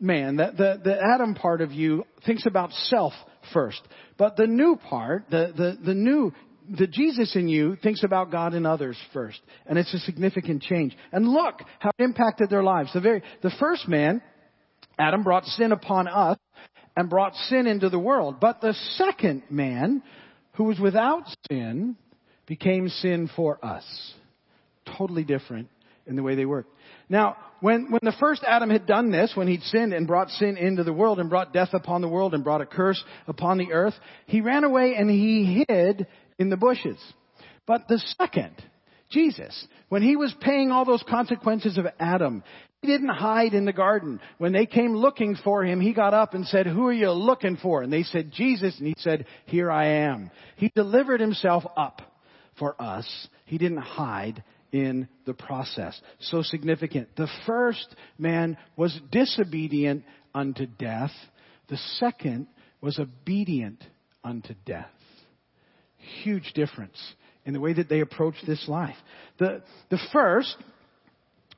man, 0.00 0.36
the, 0.36 0.52
the, 0.56 0.80
the 0.82 0.98
Adam 1.02 1.34
part 1.34 1.60
of 1.60 1.72
you 1.72 2.04
thinks 2.24 2.46
about 2.46 2.72
self 2.72 3.12
first. 3.52 3.80
But 4.16 4.36
the 4.36 4.46
new 4.46 4.76
part, 4.76 5.24
the, 5.30 5.52
the, 5.56 5.78
the 5.84 5.94
new, 5.94 6.32
the 6.68 6.86
Jesus 6.86 7.34
in 7.36 7.48
you 7.48 7.76
thinks 7.76 8.02
about 8.04 8.30
God 8.30 8.54
and 8.54 8.66
others 8.66 8.96
first. 9.12 9.40
And 9.66 9.78
it's 9.78 9.92
a 9.94 9.98
significant 9.98 10.62
change. 10.62 10.96
And 11.12 11.28
look 11.28 11.60
how 11.78 11.90
it 11.98 12.02
impacted 12.02 12.50
their 12.50 12.62
lives. 12.62 12.92
The 12.92 13.00
very, 13.00 13.22
the 13.42 13.52
first 13.58 13.88
man, 13.88 14.22
Adam 14.98 15.22
brought 15.22 15.44
sin 15.44 15.72
upon 15.72 16.08
us 16.08 16.38
and 16.96 17.08
brought 17.08 17.34
sin 17.48 17.66
into 17.66 17.88
the 17.88 17.98
world. 17.98 18.40
But 18.40 18.60
the 18.60 18.74
second 18.96 19.44
man 19.50 20.02
who 20.58 20.64
was 20.64 20.78
without 20.80 21.22
sin 21.48 21.96
became 22.46 22.88
sin 22.88 23.30
for 23.34 23.64
us. 23.64 23.84
Totally 24.98 25.22
different 25.22 25.68
in 26.04 26.16
the 26.16 26.22
way 26.22 26.34
they 26.34 26.46
work. 26.46 26.66
Now, 27.08 27.36
when, 27.60 27.92
when 27.92 28.00
the 28.02 28.14
first 28.18 28.42
Adam 28.44 28.68
had 28.68 28.84
done 28.84 29.12
this, 29.12 29.32
when 29.36 29.46
he'd 29.46 29.62
sinned 29.62 29.92
and 29.92 30.06
brought 30.06 30.30
sin 30.30 30.56
into 30.56 30.82
the 30.82 30.92
world 30.92 31.20
and 31.20 31.30
brought 31.30 31.52
death 31.52 31.74
upon 31.74 32.00
the 32.00 32.08
world 32.08 32.34
and 32.34 32.42
brought 32.42 32.60
a 32.60 32.66
curse 32.66 33.02
upon 33.28 33.58
the 33.58 33.72
earth, 33.72 33.94
he 34.26 34.40
ran 34.40 34.64
away 34.64 34.96
and 34.96 35.08
he 35.08 35.64
hid 35.68 36.08
in 36.40 36.50
the 36.50 36.56
bushes. 36.56 36.98
But 37.64 37.86
the 37.86 38.02
second, 38.18 38.54
Jesus, 39.10 39.66
when 39.88 40.02
he 40.02 40.16
was 40.16 40.34
paying 40.40 40.70
all 40.70 40.84
those 40.84 41.04
consequences 41.08 41.78
of 41.78 41.86
Adam, 41.98 42.42
he 42.82 42.88
didn't 42.88 43.08
hide 43.08 43.54
in 43.54 43.64
the 43.64 43.72
garden. 43.72 44.20
When 44.36 44.52
they 44.52 44.66
came 44.66 44.94
looking 44.94 45.36
for 45.42 45.64
him, 45.64 45.80
he 45.80 45.92
got 45.92 46.14
up 46.14 46.34
and 46.34 46.46
said, 46.46 46.66
who 46.66 46.86
are 46.86 46.92
you 46.92 47.10
looking 47.10 47.56
for? 47.56 47.82
And 47.82 47.92
they 47.92 48.04
said, 48.04 48.30
Jesus. 48.32 48.78
And 48.78 48.86
he 48.86 48.94
said, 48.98 49.26
here 49.46 49.70
I 49.70 49.86
am. 49.86 50.30
He 50.56 50.70
delivered 50.74 51.20
himself 51.20 51.64
up 51.76 52.02
for 52.58 52.80
us. 52.80 53.06
He 53.46 53.58
didn't 53.58 53.78
hide 53.78 54.44
in 54.70 55.08
the 55.24 55.34
process. 55.34 55.98
So 56.20 56.42
significant. 56.42 57.16
The 57.16 57.28
first 57.46 57.86
man 58.18 58.58
was 58.76 58.98
disobedient 59.10 60.04
unto 60.34 60.66
death. 60.66 61.12
The 61.68 61.78
second 61.96 62.46
was 62.80 62.98
obedient 62.98 63.82
unto 64.22 64.54
death. 64.66 64.90
Huge 66.22 66.52
difference 66.54 66.96
in 67.48 67.54
the 67.54 67.60
way 67.60 67.72
that 67.72 67.88
they 67.88 68.00
approach 68.00 68.34
this 68.46 68.68
life. 68.68 68.94
The, 69.38 69.62
the 69.88 69.98
first 70.12 70.54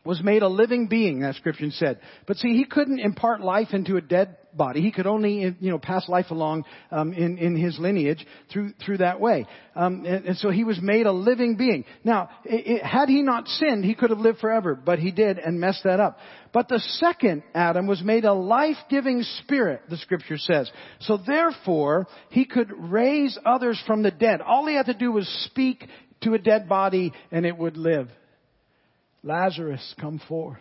was 0.05 0.23
made 0.23 0.43
a 0.43 0.49
living 0.49 0.87
being, 0.87 1.21
that 1.21 1.35
scripture 1.35 1.71
said. 1.71 2.01
But 2.27 2.39
see, 2.39 2.57
he 2.57 2.65
couldn't 2.65 3.01
impart 3.01 3.43
life 3.43 3.69
into 3.73 3.97
a 3.97 4.01
dead 4.01 4.37
body. 4.55 4.81
He 4.81 4.91
could 4.91 5.07
only, 5.07 5.55
you 5.61 5.71
know, 5.71 5.79
pass 5.79 6.09
life 6.09 6.31
along 6.31 6.65
um, 6.91 7.13
in 7.13 7.37
in 7.37 7.55
his 7.55 7.79
lineage 7.79 8.27
through 8.51 8.73
through 8.85 8.99
that 8.99 9.21
way. 9.21 9.47
Um, 9.77 10.05
and, 10.07 10.25
and, 10.25 10.37
so 10.39 10.51
he 10.51 10.65
was 10.65 10.81
made 10.81 11.07
a 11.07 11.13
living 11.13 11.57
being. 11.57 11.85
Now, 12.03 12.31
it, 12.45 12.67
it, 12.67 12.83
had 12.85 13.09
he 13.09 13.23
not 13.23 13.47
sinned, 13.47 13.85
he 13.85 13.95
could 13.95 14.11
have 14.11 14.19
lived 14.19 14.39
forever, 14.39 14.75
but 14.75 14.99
he 14.99 15.11
did 15.11 15.39
and 15.39 15.61
messed 15.61 15.85
that 15.85 16.01
up. 16.01 16.19
But 16.53 16.69
the 16.69 16.81
second 16.81 17.43
Adam 17.55 17.87
was 17.87 18.03
made 18.03 18.25
a 18.25 18.33
life-giving 18.33 19.23
spirit, 19.43 19.83
the 19.89 19.99
scripture 19.99 20.39
says. 20.39 20.71
So 21.01 21.19
therefore, 21.19 22.09
he 22.31 22.47
could 22.47 22.73
raise 22.73 23.39
others 23.45 23.81
from 23.87 24.03
the 24.03 24.11
dead. 24.11 24.41
All 24.41 24.67
he 24.67 24.75
had 24.75 24.87
to 24.87 24.95
do 24.95 25.13
was 25.13 25.29
speak 25.51 25.87
to 26.23 26.35
a 26.35 26.39
dead 26.39 26.69
body 26.69 27.13
and 27.31 27.47
it 27.47 27.57
would 27.57 27.77
live. 27.77 28.09
Lazarus, 29.23 29.95
come 30.01 30.21
forth. 30.29 30.59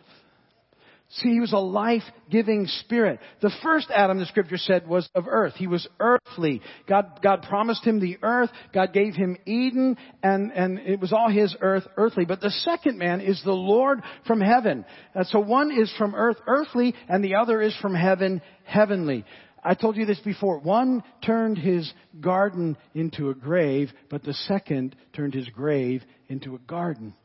See, 1.11 1.29
he 1.29 1.39
was 1.39 1.53
a 1.53 1.57
life-giving 1.57 2.67
spirit. 2.67 3.19
The 3.41 3.51
first 3.63 3.89
Adam, 3.89 4.19
the 4.19 4.27
scripture 4.27 4.57
said, 4.57 4.87
was 4.87 5.09
of 5.15 5.25
earth. 5.27 5.55
He 5.55 5.65
was 5.65 5.87
earthly. 5.99 6.61
God, 6.87 7.19
God 7.23 7.47
promised 7.49 7.83
him 7.83 7.99
the 7.99 8.19
earth. 8.21 8.51
God 8.75 8.93
gave 8.93 9.15
him 9.15 9.35
Eden, 9.47 9.97
and, 10.21 10.51
and 10.51 10.77
it 10.77 10.99
was 10.99 11.11
all 11.11 11.27
his 11.27 11.55
earth, 11.61 11.87
earthly. 11.97 12.25
But 12.25 12.41
the 12.41 12.51
second 12.51 12.99
man 12.99 13.21
is 13.21 13.41
the 13.43 13.51
Lord 13.51 14.03
from 14.27 14.39
heaven. 14.39 14.85
And 15.15 15.25
so 15.25 15.39
one 15.39 15.71
is 15.71 15.91
from 15.97 16.13
earth, 16.13 16.37
earthly, 16.45 16.93
and 17.07 17.23
the 17.23 17.35
other 17.35 17.59
is 17.59 17.75
from 17.77 17.95
heaven, 17.95 18.43
heavenly. 18.63 19.25
I 19.63 19.73
told 19.73 19.97
you 19.97 20.05
this 20.05 20.19
before. 20.19 20.59
One 20.59 21.03
turned 21.25 21.57
his 21.57 21.91
garden 22.21 22.77
into 22.93 23.31
a 23.31 23.35
grave, 23.35 23.89
but 24.11 24.23
the 24.23 24.35
second 24.35 24.95
turned 25.13 25.33
his 25.33 25.49
grave 25.49 26.03
into 26.27 26.53
a 26.53 26.59
garden 26.59 27.15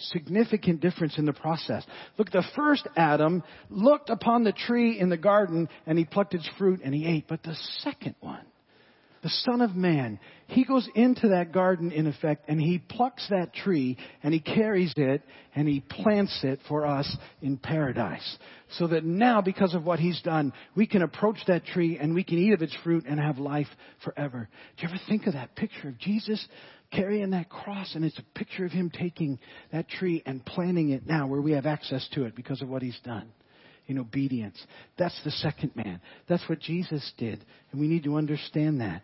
significant 0.00 0.80
difference 0.80 1.18
in 1.18 1.26
the 1.26 1.32
process. 1.32 1.84
Look, 2.18 2.30
the 2.30 2.44
first 2.54 2.86
Adam 2.96 3.42
looked 3.68 4.10
upon 4.10 4.44
the 4.44 4.52
tree 4.52 4.98
in 4.98 5.08
the 5.08 5.16
garden 5.16 5.68
and 5.86 5.98
he 5.98 6.04
plucked 6.04 6.34
its 6.34 6.48
fruit 6.58 6.80
and 6.84 6.94
he 6.94 7.06
ate. 7.06 7.26
But 7.28 7.42
the 7.42 7.56
second 7.82 8.14
one, 8.20 8.44
the 9.22 9.28
Son 9.28 9.60
of 9.60 9.76
Man, 9.76 10.18
He 10.46 10.64
goes 10.64 10.88
into 10.94 11.28
that 11.28 11.52
garden 11.52 11.92
in 11.92 12.06
effect 12.06 12.48
and 12.48 12.60
He 12.60 12.78
plucks 12.78 13.26
that 13.28 13.52
tree 13.52 13.98
and 14.22 14.32
He 14.32 14.40
carries 14.40 14.94
it 14.96 15.22
and 15.54 15.68
He 15.68 15.80
plants 15.80 16.40
it 16.42 16.60
for 16.68 16.86
us 16.86 17.16
in 17.42 17.58
paradise. 17.58 18.38
So 18.78 18.86
that 18.88 19.04
now, 19.04 19.42
because 19.42 19.74
of 19.74 19.84
what 19.84 19.98
He's 19.98 20.20
done, 20.22 20.52
we 20.74 20.86
can 20.86 21.02
approach 21.02 21.38
that 21.48 21.66
tree 21.66 21.98
and 21.98 22.14
we 22.14 22.24
can 22.24 22.38
eat 22.38 22.52
of 22.52 22.62
its 22.62 22.76
fruit 22.82 23.04
and 23.06 23.20
have 23.20 23.38
life 23.38 23.68
forever. 24.04 24.48
Do 24.76 24.82
you 24.82 24.88
ever 24.88 25.00
think 25.08 25.26
of 25.26 25.34
that 25.34 25.54
picture 25.54 25.88
of 25.88 25.98
Jesus 25.98 26.46
carrying 26.90 27.30
that 27.30 27.48
cross 27.48 27.94
and 27.94 28.04
it's 28.04 28.18
a 28.18 28.38
picture 28.38 28.64
of 28.64 28.72
Him 28.72 28.90
taking 28.90 29.38
that 29.72 29.88
tree 29.88 30.22
and 30.24 30.44
planting 30.44 30.90
it 30.90 31.06
now 31.06 31.26
where 31.26 31.40
we 31.40 31.52
have 31.52 31.66
access 31.66 32.08
to 32.14 32.24
it 32.24 32.34
because 32.34 32.62
of 32.62 32.68
what 32.68 32.82
He's 32.82 32.98
done? 33.04 33.30
In 33.90 33.98
obedience. 33.98 34.56
That's 34.96 35.18
the 35.24 35.30
second 35.32 35.72
man. 35.74 36.00
That's 36.28 36.48
what 36.48 36.60
Jesus 36.60 37.12
did. 37.18 37.44
And 37.72 37.80
we 37.80 37.88
need 37.88 38.04
to 38.04 38.16
understand 38.16 38.80
that. 38.80 39.02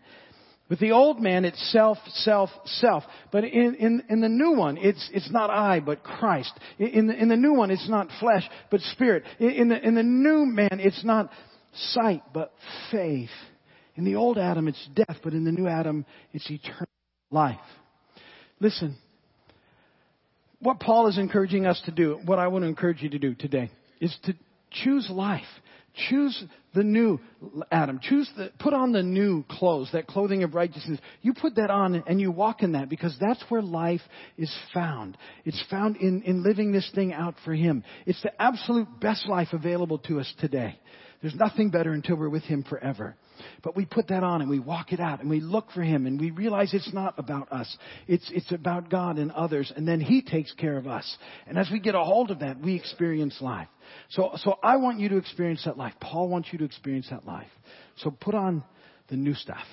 With 0.68 0.81
the 0.81 0.92
old 0.92 1.20
man, 1.20 1.44
it's 1.44 1.72
self, 1.72 1.99
self, 2.07 2.51
self. 2.64 3.05
But 3.31 3.44
in, 3.44 3.75
in, 3.77 4.03
in 4.09 4.20
the 4.20 4.29
new 4.29 4.53
one, 4.53 4.79
it's, 4.79 5.11
it's 5.12 5.31
not 5.31 5.51
I, 5.51 5.81
but 5.81 6.03
Christ. 6.03 6.53
In 6.79 7.09
the, 7.09 7.14
in 7.14 7.29
the 7.29 7.37
new 7.37 7.53
one, 7.53 7.70
it's 7.70 7.88
not 7.88 8.09
flesh, 8.18 8.49
but 8.70 8.81
spirit. 8.81 9.25
In 9.38 9.68
the, 9.68 9.81
in 9.81 9.94
the 9.94 10.03
new 10.03 10.46
man, 10.46 10.81
it's 10.81 11.05
not 11.05 11.31
sight, 11.75 12.22
but 12.33 12.53
faith. 12.90 13.31
In 13.96 14.05
the 14.05 14.16
old 14.16 14.38
Adam, 14.38 14.68
it's 14.68 14.88
death, 14.94 15.18
but 15.22 15.33
in 15.33 15.44
the 15.44 15.53
new 15.53 15.68
Adam, 15.68 16.05
it's 16.33 16.51
eternal 16.51 16.87
life. 17.31 17.59
Listen, 18.61 18.96
what 20.61 20.81
Paul 20.81 21.07
is 21.07 21.18
encouraging 21.18 21.66
us 21.66 21.81
to 21.87 21.92
do, 21.92 22.20
what 22.25 22.38
I 22.38 22.49
want 22.49 22.64
to 22.64 22.68
encourage 22.68 23.03
you 23.03 23.11
to 23.11 23.18
do 23.18 23.35
today, 23.35 23.70
is 24.01 24.16
to 24.25 24.35
choose 24.82 25.08
life. 25.10 25.42
Choose 26.10 26.44
the 26.74 26.84
new 26.84 27.18
Adam. 27.72 28.00
Choose 28.02 28.30
the, 28.36 28.50
put 28.58 28.74
on 28.74 28.92
the 28.92 29.02
new 29.02 29.44
clothes, 29.48 29.88
that 29.92 30.06
clothing 30.06 30.42
of 30.42 30.54
righteousness. 30.54 31.00
You 31.22 31.32
put 31.32 31.56
that 31.56 31.70
on 31.70 32.02
and 32.06 32.20
you 32.20 32.30
walk 32.30 32.62
in 32.62 32.72
that 32.72 32.90
because 32.90 33.16
that's 33.18 33.42
where 33.48 33.62
life 33.62 34.02
is 34.36 34.54
found. 34.74 35.16
It's 35.46 35.62
found 35.70 35.96
in, 35.96 36.22
in 36.22 36.44
living 36.44 36.72
this 36.72 36.90
thing 36.94 37.14
out 37.14 37.34
for 37.46 37.54
Him. 37.54 37.82
It's 38.04 38.22
the 38.22 38.30
absolute 38.40 39.00
best 39.00 39.26
life 39.26 39.48
available 39.52 39.98
to 40.00 40.20
us 40.20 40.30
today. 40.38 40.78
There's 41.22 41.34
nothing 41.34 41.70
better 41.70 41.92
until 41.92 42.16
we're 42.16 42.28
with 42.28 42.44
Him 42.44 42.62
forever. 42.62 43.16
But 43.62 43.77
we 43.77 43.85
put 43.85 44.09
that 44.09 44.22
on 44.22 44.40
and 44.40 44.51
we 44.51 44.59
walk 44.59 44.92
it 44.92 45.01
out 45.01 45.20
and 45.20 45.31
we 45.31 45.40
look 45.40 45.70
for 45.72 45.83
Him 45.83 46.07
and 46.07 46.20
we 46.20 46.31
realize 46.31 46.72
it's 46.75 46.92
not 46.92 47.14
about 47.18 47.53
us. 47.53 47.77
It's, 48.07 48.29
it's 48.33 48.53
about 48.53 48.90
God 48.90 49.18
and 49.18 49.33
others 49.33 49.72
and 49.77 49.87
then 49.87 50.01
He 50.01 50.22
takes 50.22 50.53
care 50.53 50.77
of 50.77 50.87
us. 50.87 51.16
And 51.46 51.59
as 51.59 51.68
we 51.70 51.81
get 51.81 51.94
a 51.94 52.03
hold 52.03 52.31
of 52.31 52.40
that, 52.40 52.61
we 52.61 52.75
experience 52.75 53.37
life. 53.40 53.68
So, 54.11 54.33
so 54.37 54.59
I 54.62 54.77
want 54.77 55.01
you 55.01 55.09
to 55.11 55.16
experience 55.16 55.62
that 55.64 55.77
life. 55.77 55.94
Paul 56.01 56.29
wants 56.29 56.49
you 56.53 56.59
to 56.59 56.64
experience 56.64 57.09
that 57.11 57.27
life. 57.27 57.51
So 57.96 58.11
put 58.11 58.35
on 58.35 58.64
the 59.09 59.16
new 59.16 59.35
stuff. 59.35 59.66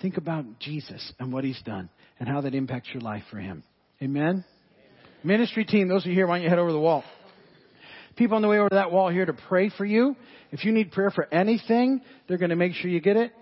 Think 0.00 0.16
about 0.16 0.44
Jesus 0.60 1.12
and 1.18 1.32
what 1.32 1.44
He's 1.44 1.60
done 1.62 1.88
and 2.18 2.28
how 2.28 2.40
that 2.42 2.54
impacts 2.54 2.88
your 2.92 3.02
life 3.02 3.24
for 3.30 3.38
Him. 3.38 3.62
Amen? 4.02 4.22
Amen. 4.22 4.44
Ministry 5.24 5.64
team, 5.64 5.88
those 5.88 6.04
of 6.04 6.08
you 6.08 6.14
here, 6.14 6.26
why 6.26 6.36
don't 6.36 6.44
you 6.44 6.48
head 6.48 6.58
over 6.58 6.72
the 6.72 6.78
wall? 6.78 7.04
People 8.18 8.34
on 8.34 8.42
the 8.42 8.48
way 8.48 8.58
over 8.58 8.68
to 8.68 8.74
that 8.74 8.90
wall 8.90 9.08
here 9.10 9.24
to 9.24 9.32
pray 9.32 9.70
for 9.70 9.84
you. 9.84 10.16
If 10.50 10.64
you 10.64 10.72
need 10.72 10.90
prayer 10.90 11.12
for 11.12 11.32
anything, 11.32 12.02
they're 12.26 12.36
going 12.36 12.50
to 12.50 12.56
make 12.56 12.72
sure 12.72 12.90
you 12.90 13.00
get 13.00 13.16
it. 13.16 13.32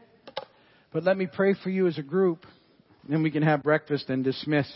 But 0.93 1.03
let 1.03 1.17
me 1.17 1.27
pray 1.27 1.55
for 1.55 1.71
you 1.71 1.87
as 1.87 1.97
a 1.97 2.03
group. 2.03 2.45
Then 3.09 3.23
we 3.23 3.31
can 3.31 3.43
have 3.43 3.63
breakfast 3.63 4.11
and 4.11 4.23
dismiss. 4.23 4.71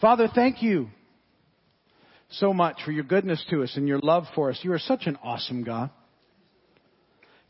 Father, 0.00 0.28
thank 0.32 0.62
you 0.62 0.88
so 2.30 2.54
much 2.54 2.76
for 2.84 2.92
your 2.92 3.02
goodness 3.02 3.44
to 3.50 3.64
us 3.64 3.72
and 3.74 3.88
your 3.88 3.98
love 3.98 4.26
for 4.36 4.50
us. 4.50 4.60
You 4.62 4.72
are 4.74 4.78
such 4.78 5.06
an 5.06 5.18
awesome 5.24 5.64
God. 5.64 5.90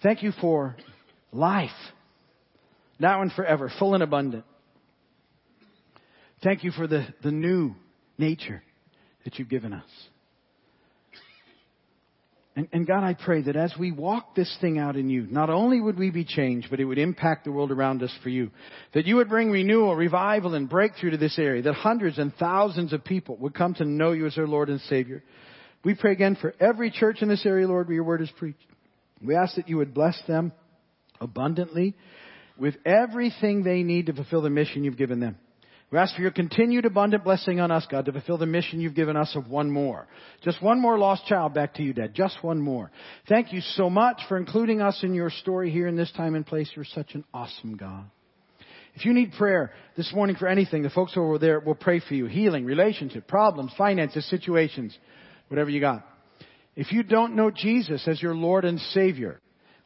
Thank 0.02 0.22
you 0.22 0.32
for 0.40 0.76
life, 1.30 1.68
now 2.98 3.20
and 3.20 3.30
forever, 3.30 3.70
full 3.78 3.92
and 3.92 4.02
abundant. 4.02 4.44
Thank 6.42 6.64
you 6.64 6.70
for 6.70 6.86
the, 6.86 7.06
the 7.22 7.30
new 7.30 7.74
nature 8.16 8.62
that 9.24 9.38
you've 9.38 9.50
given 9.50 9.74
us. 9.74 9.84
And, 12.56 12.66
and, 12.72 12.86
God, 12.86 13.04
I 13.04 13.14
pray 13.14 13.42
that 13.42 13.54
as 13.54 13.72
we 13.78 13.92
walk 13.92 14.34
this 14.34 14.54
thing 14.60 14.76
out 14.76 14.96
in 14.96 15.08
you, 15.08 15.24
not 15.30 15.50
only 15.50 15.80
would 15.80 15.96
we 15.96 16.10
be 16.10 16.24
changed, 16.24 16.66
but 16.68 16.80
it 16.80 16.84
would 16.84 16.98
impact 16.98 17.44
the 17.44 17.52
world 17.52 17.70
around 17.70 18.02
us 18.02 18.12
for 18.24 18.28
you. 18.28 18.50
That 18.92 19.06
you 19.06 19.16
would 19.16 19.28
bring 19.28 19.52
renewal, 19.52 19.94
revival, 19.94 20.54
and 20.54 20.68
breakthrough 20.68 21.12
to 21.12 21.16
this 21.16 21.38
area. 21.38 21.62
That 21.62 21.74
hundreds 21.74 22.18
and 22.18 22.34
thousands 22.34 22.92
of 22.92 23.04
people 23.04 23.36
would 23.36 23.54
come 23.54 23.74
to 23.74 23.84
know 23.84 24.10
you 24.10 24.26
as 24.26 24.34
their 24.34 24.48
Lord 24.48 24.68
and 24.68 24.80
Savior. 24.82 25.22
We 25.84 25.94
pray 25.94 26.10
again 26.10 26.36
for 26.40 26.52
every 26.58 26.90
church 26.90 27.22
in 27.22 27.28
this 27.28 27.46
area, 27.46 27.68
Lord, 27.68 27.86
where 27.86 27.94
your 27.94 28.04
word 28.04 28.20
is 28.20 28.30
preached. 28.36 28.58
We 29.22 29.36
ask 29.36 29.54
that 29.54 29.68
you 29.68 29.76
would 29.76 29.94
bless 29.94 30.20
them 30.26 30.52
abundantly 31.20 31.94
with 32.58 32.74
everything 32.84 33.62
they 33.62 33.84
need 33.84 34.06
to 34.06 34.12
fulfill 34.12 34.42
the 34.42 34.50
mission 34.50 34.82
you've 34.82 34.96
given 34.96 35.20
them. 35.20 35.38
We 35.90 35.98
ask 35.98 36.14
for 36.14 36.22
your 36.22 36.30
continued 36.30 36.84
abundant 36.84 37.24
blessing 37.24 37.58
on 37.58 37.72
us, 37.72 37.84
God, 37.90 38.04
to 38.04 38.12
fulfill 38.12 38.38
the 38.38 38.46
mission 38.46 38.80
you've 38.80 38.94
given 38.94 39.16
us 39.16 39.34
of 39.34 39.48
one 39.48 39.70
more. 39.70 40.06
Just 40.42 40.62
one 40.62 40.80
more 40.80 40.96
lost 40.96 41.26
child 41.26 41.52
back 41.52 41.74
to 41.74 41.82
you, 41.82 41.92
Dad. 41.92 42.14
Just 42.14 42.44
one 42.44 42.60
more. 42.60 42.92
Thank 43.28 43.52
you 43.52 43.60
so 43.60 43.90
much 43.90 44.20
for 44.28 44.36
including 44.36 44.80
us 44.80 45.00
in 45.02 45.14
your 45.14 45.30
story 45.30 45.70
here 45.70 45.88
in 45.88 45.96
this 45.96 46.12
time 46.12 46.36
and 46.36 46.46
place. 46.46 46.70
You're 46.76 46.84
such 46.84 47.14
an 47.14 47.24
awesome 47.34 47.76
God. 47.76 48.04
If 48.94 49.04
you 49.04 49.12
need 49.12 49.32
prayer 49.32 49.72
this 49.96 50.12
morning 50.14 50.36
for 50.36 50.46
anything, 50.46 50.82
the 50.82 50.90
folks 50.90 51.14
over 51.16 51.38
there 51.38 51.58
will 51.58 51.74
pray 51.74 52.00
for 52.00 52.14
you. 52.14 52.26
Healing, 52.26 52.64
relationship, 52.64 53.26
problems, 53.26 53.72
finances, 53.76 54.28
situations, 54.30 54.96
whatever 55.48 55.70
you 55.70 55.80
got. 55.80 56.06
If 56.76 56.92
you 56.92 57.02
don't 57.02 57.34
know 57.34 57.50
Jesus 57.50 58.06
as 58.06 58.22
your 58.22 58.34
Lord 58.34 58.64
and 58.64 58.78
Savior, 58.78 59.40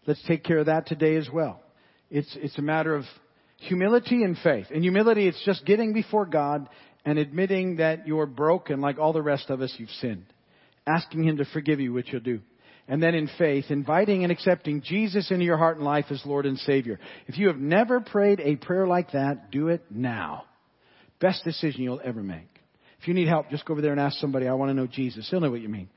let's 0.06 0.22
take 0.26 0.44
care 0.44 0.58
of 0.58 0.66
that 0.66 0.86
today 0.86 1.16
as 1.16 1.30
well. 1.32 1.62
It's, 2.10 2.36
it's 2.40 2.58
a 2.58 2.62
matter 2.62 2.94
of 2.94 3.04
humility 3.64 4.22
and 4.22 4.36
faith. 4.38 4.70
In 4.70 4.82
humility, 4.82 5.28
it's 5.28 5.42
just 5.44 5.64
getting 5.64 5.92
before 5.92 6.26
God 6.26 6.68
and 7.04 7.18
admitting 7.18 7.76
that 7.76 8.06
you're 8.06 8.26
broken 8.26 8.80
like 8.80 8.98
all 8.98 9.12
the 9.12 9.22
rest 9.22 9.50
of 9.50 9.60
us, 9.60 9.74
you've 9.78 9.90
sinned. 10.00 10.26
Asking 10.86 11.24
Him 11.24 11.38
to 11.38 11.44
forgive 11.46 11.80
you, 11.80 11.92
which 11.92 12.12
you'll 12.12 12.20
do. 12.20 12.40
And 12.86 13.02
then 13.02 13.14
in 13.14 13.30
faith, 13.38 13.66
inviting 13.70 14.24
and 14.24 14.32
accepting 14.32 14.82
Jesus 14.82 15.30
into 15.30 15.44
your 15.44 15.56
heart 15.56 15.76
and 15.76 15.84
life 15.86 16.06
as 16.10 16.22
Lord 16.26 16.44
and 16.44 16.58
Savior. 16.58 17.00
If 17.26 17.38
you 17.38 17.48
have 17.48 17.56
never 17.56 18.00
prayed 18.00 18.40
a 18.40 18.56
prayer 18.56 18.86
like 18.86 19.12
that, 19.12 19.50
do 19.50 19.68
it 19.68 19.84
now. 19.90 20.44
Best 21.18 21.44
decision 21.44 21.82
you'll 21.82 22.02
ever 22.04 22.22
make. 22.22 22.48
If 23.00 23.08
you 23.08 23.14
need 23.14 23.28
help, 23.28 23.50
just 23.50 23.64
go 23.64 23.72
over 23.72 23.80
there 23.80 23.92
and 23.92 24.00
ask 24.00 24.18
somebody, 24.18 24.48
I 24.48 24.52
want 24.52 24.70
to 24.70 24.74
know 24.74 24.86
Jesus. 24.86 25.28
He'll 25.30 25.40
know 25.40 25.50
what 25.50 25.62
you 25.62 25.68
mean. 25.68 25.88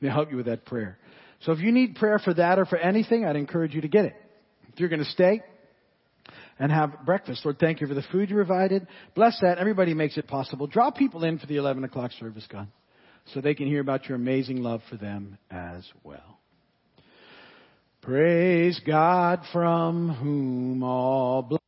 They'll 0.00 0.12
help 0.12 0.30
you 0.30 0.38
with 0.38 0.46
that 0.46 0.64
prayer. 0.64 0.98
So 1.40 1.52
if 1.52 1.60
you 1.60 1.72
need 1.72 1.96
prayer 1.96 2.18
for 2.18 2.32
that 2.34 2.58
or 2.58 2.64
for 2.64 2.78
anything, 2.78 3.26
I'd 3.26 3.36
encourage 3.36 3.74
you 3.74 3.82
to 3.82 3.88
get 3.88 4.06
it. 4.06 4.14
If 4.72 4.80
you're 4.80 4.88
going 4.88 5.04
to 5.04 5.10
stay, 5.10 5.42
and 6.58 6.70
have 6.70 7.04
breakfast. 7.04 7.44
Lord, 7.44 7.58
thank 7.58 7.80
you 7.80 7.86
for 7.86 7.94
the 7.94 8.04
food 8.12 8.30
you 8.30 8.36
provided. 8.36 8.86
Bless 9.14 9.38
that. 9.40 9.58
Everybody 9.58 9.94
makes 9.94 10.16
it 10.16 10.26
possible. 10.26 10.66
Draw 10.66 10.92
people 10.92 11.24
in 11.24 11.38
for 11.38 11.46
the 11.46 11.56
11 11.56 11.84
o'clock 11.84 12.12
service, 12.12 12.46
God, 12.50 12.68
so 13.32 13.40
they 13.40 13.54
can 13.54 13.66
hear 13.66 13.80
about 13.80 14.08
your 14.08 14.16
amazing 14.16 14.62
love 14.62 14.82
for 14.88 14.96
them 14.96 15.38
as 15.50 15.84
well. 16.02 16.38
Praise 18.02 18.80
God 18.86 19.40
from 19.52 20.10
whom 20.10 20.82
all 20.82 21.58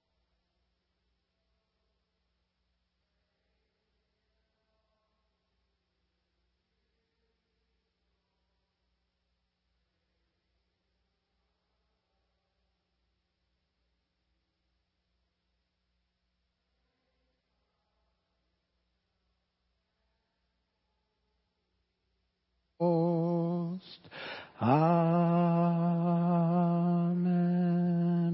Amen. 24.61 24.79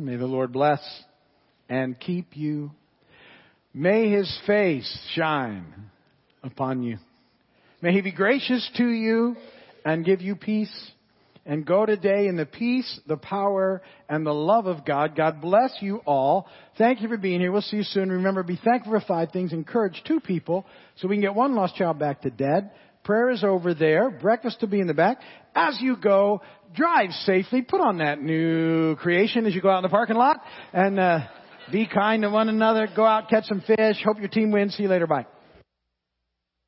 May 0.04 0.16
the 0.16 0.26
Lord 0.26 0.52
bless 0.52 0.80
and 1.68 1.98
keep 1.98 2.36
you. 2.36 2.70
May 3.74 4.10
his 4.10 4.40
face 4.46 4.98
shine 5.14 5.90
upon 6.42 6.82
you. 6.82 6.98
May 7.80 7.92
he 7.92 8.00
be 8.02 8.12
gracious 8.12 8.70
to 8.76 8.88
you 8.88 9.36
and 9.84 10.04
give 10.04 10.20
you 10.20 10.36
peace. 10.36 10.90
And 11.44 11.66
go 11.66 11.84
today 11.84 12.28
in 12.28 12.36
the 12.36 12.46
peace, 12.46 13.00
the 13.08 13.16
power, 13.16 13.82
and 14.08 14.24
the 14.24 14.32
love 14.32 14.66
of 14.66 14.84
God. 14.84 15.16
God 15.16 15.40
bless 15.40 15.76
you 15.80 15.96
all. 16.06 16.46
Thank 16.78 17.02
you 17.02 17.08
for 17.08 17.16
being 17.16 17.40
here. 17.40 17.50
We'll 17.50 17.62
see 17.62 17.78
you 17.78 17.82
soon. 17.82 18.12
Remember, 18.12 18.44
be 18.44 18.60
thankful 18.62 18.92
for 18.92 19.04
five 19.04 19.32
things. 19.32 19.52
Encourage 19.52 20.00
two 20.06 20.20
people 20.20 20.64
so 20.98 21.08
we 21.08 21.16
can 21.16 21.22
get 21.22 21.34
one 21.34 21.56
lost 21.56 21.74
child 21.74 21.98
back 21.98 22.22
to 22.22 22.30
dad. 22.30 22.70
Prayer 23.04 23.30
is 23.30 23.42
over 23.42 23.74
there. 23.74 24.10
Breakfast 24.10 24.58
will 24.60 24.68
be 24.68 24.80
in 24.80 24.86
the 24.86 24.94
back. 24.94 25.18
As 25.54 25.78
you 25.80 25.96
go, 25.96 26.40
drive 26.74 27.10
safely. 27.24 27.62
Put 27.62 27.80
on 27.80 27.98
that 27.98 28.22
new 28.22 28.94
creation 28.96 29.44
as 29.46 29.54
you 29.54 29.60
go 29.60 29.70
out 29.70 29.78
in 29.78 29.82
the 29.82 29.88
parking 29.88 30.16
lot. 30.16 30.40
And 30.72 31.00
uh, 31.00 31.20
be 31.72 31.88
kind 31.88 32.22
to 32.22 32.30
one 32.30 32.48
another. 32.48 32.88
Go 32.94 33.04
out, 33.04 33.28
catch 33.28 33.44
some 33.44 33.60
fish. 33.60 33.96
Hope 34.04 34.18
your 34.18 34.28
team 34.28 34.52
wins. 34.52 34.74
See 34.76 34.84
you 34.84 34.88
later. 34.88 35.06
Bye. 35.06 35.26